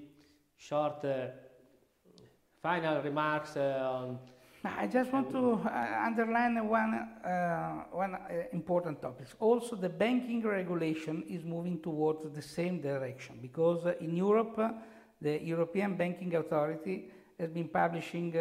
short 0.56 1.04
uh, 1.04 1.28
final 2.62 3.02
remarks 3.02 3.58
uh, 3.58 3.92
on. 3.92 4.20
I 4.66 4.88
just 4.88 5.14
want 5.14 5.30
to 5.32 5.54
uh, 5.54 6.04
underline 6.06 6.68
one, 6.68 6.94
uh, 7.24 7.84
one 7.92 8.16
uh, 8.16 8.20
important 8.52 9.02
topic. 9.02 9.28
Also, 9.40 9.76
the 9.76 9.90
banking 9.90 10.42
regulation 10.42 11.24
is 11.30 11.44
moving 11.44 11.80
towards 11.82 12.34
the 12.34 12.42
same 12.42 12.82
direction 12.82 13.38
because 13.42 13.86
in 14.02 14.16
Europe, 14.16 14.60
the 15.22 15.42
European 15.44 15.96
Banking 15.96 16.36
Authority 16.36 17.12
has 17.40 17.52
been 17.52 17.68
publishing 17.68 18.32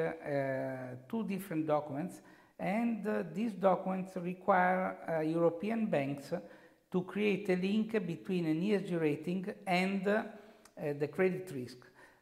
two 1.08 1.24
different 1.24 1.66
documents 1.66 2.20
and 2.58 3.06
uh, 3.06 3.24
these 3.34 3.52
documents 3.52 4.16
require 4.16 4.96
uh, 5.08 5.20
European 5.20 5.86
banks 5.86 6.32
to 6.90 7.02
create 7.02 7.48
a 7.50 7.56
link 7.56 7.92
between 8.06 8.46
an 8.46 8.62
ESG 8.62 9.00
rating 9.00 9.52
and 9.66 10.06
uh, 10.06 10.22
the 10.98 11.08
credit 11.08 11.50
risk. 11.54 11.78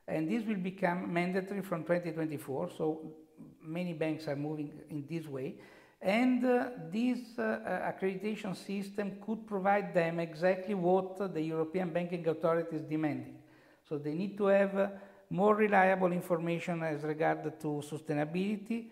And 0.09 0.29
this 0.29 0.45
will 0.45 0.57
become 0.57 1.13
mandatory 1.13 1.63
from 1.63 1.83
2024, 1.83 2.71
so 2.77 3.13
many 3.65 3.93
banks 3.93 4.29
are 4.29 4.37
moving 4.37 4.73
in 4.91 5.05
this 5.09 5.27
way. 5.27 5.57
And 6.01 6.45
uh, 6.45 6.67
this 6.91 7.39
uh, 7.39 7.93
accreditation 7.93 8.57
system 8.57 9.19
could 9.25 9.47
provide 9.47 9.95
them 9.95 10.19
exactly 10.19 10.75
what 10.75 11.33
the 11.33 11.41
European 11.41 11.93
Banking 11.93 12.27
Authority 12.27 12.77
is 12.77 12.83
demanding. 12.83 13.37
So 13.89 13.99
they 13.99 14.15
need 14.15 14.37
to 14.39 14.47
have 14.47 14.93
more 15.31 15.55
reliable 15.55 16.13
information 16.13 16.83
as 16.83 17.03
regard 17.03 17.59
to 17.61 17.83
sustainability, 17.89 18.91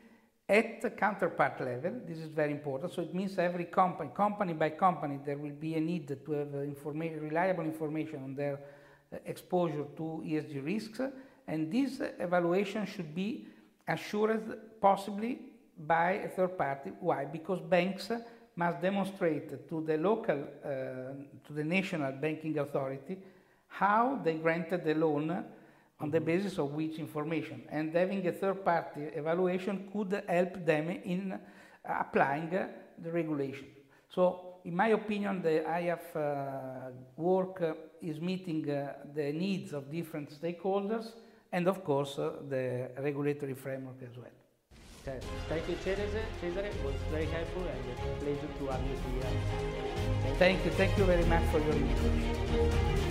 at 0.50 0.80
the 0.80 0.90
counterpart 0.90 1.61
level, 1.61 2.00
this 2.09 2.18
is 2.18 2.26
very 2.26 2.50
important. 2.50 2.92
So 2.92 3.02
it 3.02 3.14
means 3.14 3.38
every 3.38 3.66
company, 3.66 4.11
company 4.12 4.52
by 4.52 4.70
company, 4.70 5.20
there 5.24 5.38
will 5.38 5.52
be 5.52 5.76
a 5.76 5.80
need 5.80 6.09
to 6.09 6.33
have 6.33 6.48
informa- 6.48 7.22
reliable 7.22 7.62
information 7.62 8.24
on 8.24 8.35
their 8.35 8.59
uh, 9.12 9.18
exposure 9.26 9.85
to 9.96 10.24
ESG 10.26 10.64
risks, 10.64 11.00
and 11.46 11.70
this 11.70 12.00
evaluation 12.18 12.85
should 12.85 13.14
be 13.14 13.46
assured 13.90 14.81
possibly 14.81 15.38
by 15.76 16.12
a 16.12 16.29
third 16.29 16.57
party. 16.57 16.92
Why? 17.00 17.24
Because 17.24 17.61
banks 17.61 18.11
must 18.57 18.81
demonstrate 18.81 19.68
to 19.68 19.81
the 19.81 19.96
local, 19.96 20.44
uh, 20.64 20.68
to 21.46 21.53
the 21.53 21.64
national 21.64 22.12
banking 22.12 22.59
authority, 22.59 23.18
how 23.68 24.20
they 24.24 24.35
granted 24.35 24.85
the 24.85 24.94
loan 24.94 25.44
on 26.00 26.11
the 26.11 26.20
basis 26.20 26.59
of 26.59 26.72
which 26.72 26.98
information. 26.98 27.62
And 27.70 27.94
having 27.94 28.26
a 28.26 28.33
third 28.33 28.64
party 28.64 29.03
evaluation 29.14 29.88
could 29.92 30.22
help 30.29 30.64
them 30.64 30.90
in 30.90 31.38
applying 31.85 32.50
the 32.50 33.11
regulation. 33.11 33.66
So, 34.09 34.57
in 34.64 34.74
my 34.76 34.88
opinion, 34.88 35.40
the 35.40 35.64
IAF 35.66 36.16
uh, 36.16 36.90
work 37.16 37.62
uh, 37.62 37.74
is 38.03 38.20
meeting 38.20 38.68
uh, 38.68 38.94
the 39.14 39.33
needs 39.33 39.72
of 39.72 39.90
different 39.90 40.31
stakeholders 40.31 41.12
and, 41.52 41.68
of 41.68 41.84
course, 41.84 42.18
uh, 42.18 42.32
the 42.48 42.90
regulatory 42.98 43.54
framework 43.54 44.02
as 44.02 44.16
well. 44.16 44.36
Thank 45.48 45.68
you, 45.68 45.76
Cesare. 45.76 46.24
Cesare 46.40 46.66
it 46.66 46.84
was 46.84 46.94
very 47.10 47.26
helpful 47.26 47.62
and 47.62 47.80
a 47.90 48.16
pleasure 48.20 48.52
to 48.58 48.66
have 48.66 48.82
you 48.84 48.96
here. 49.12 49.30
Thank, 50.22 50.38
thank 50.38 50.64
you. 50.64 50.70
Thank 50.72 50.98
you 50.98 51.04
very 51.04 51.24
much 51.24 51.44
for 51.50 51.58
your 51.58 51.72
invitation. 51.72 53.10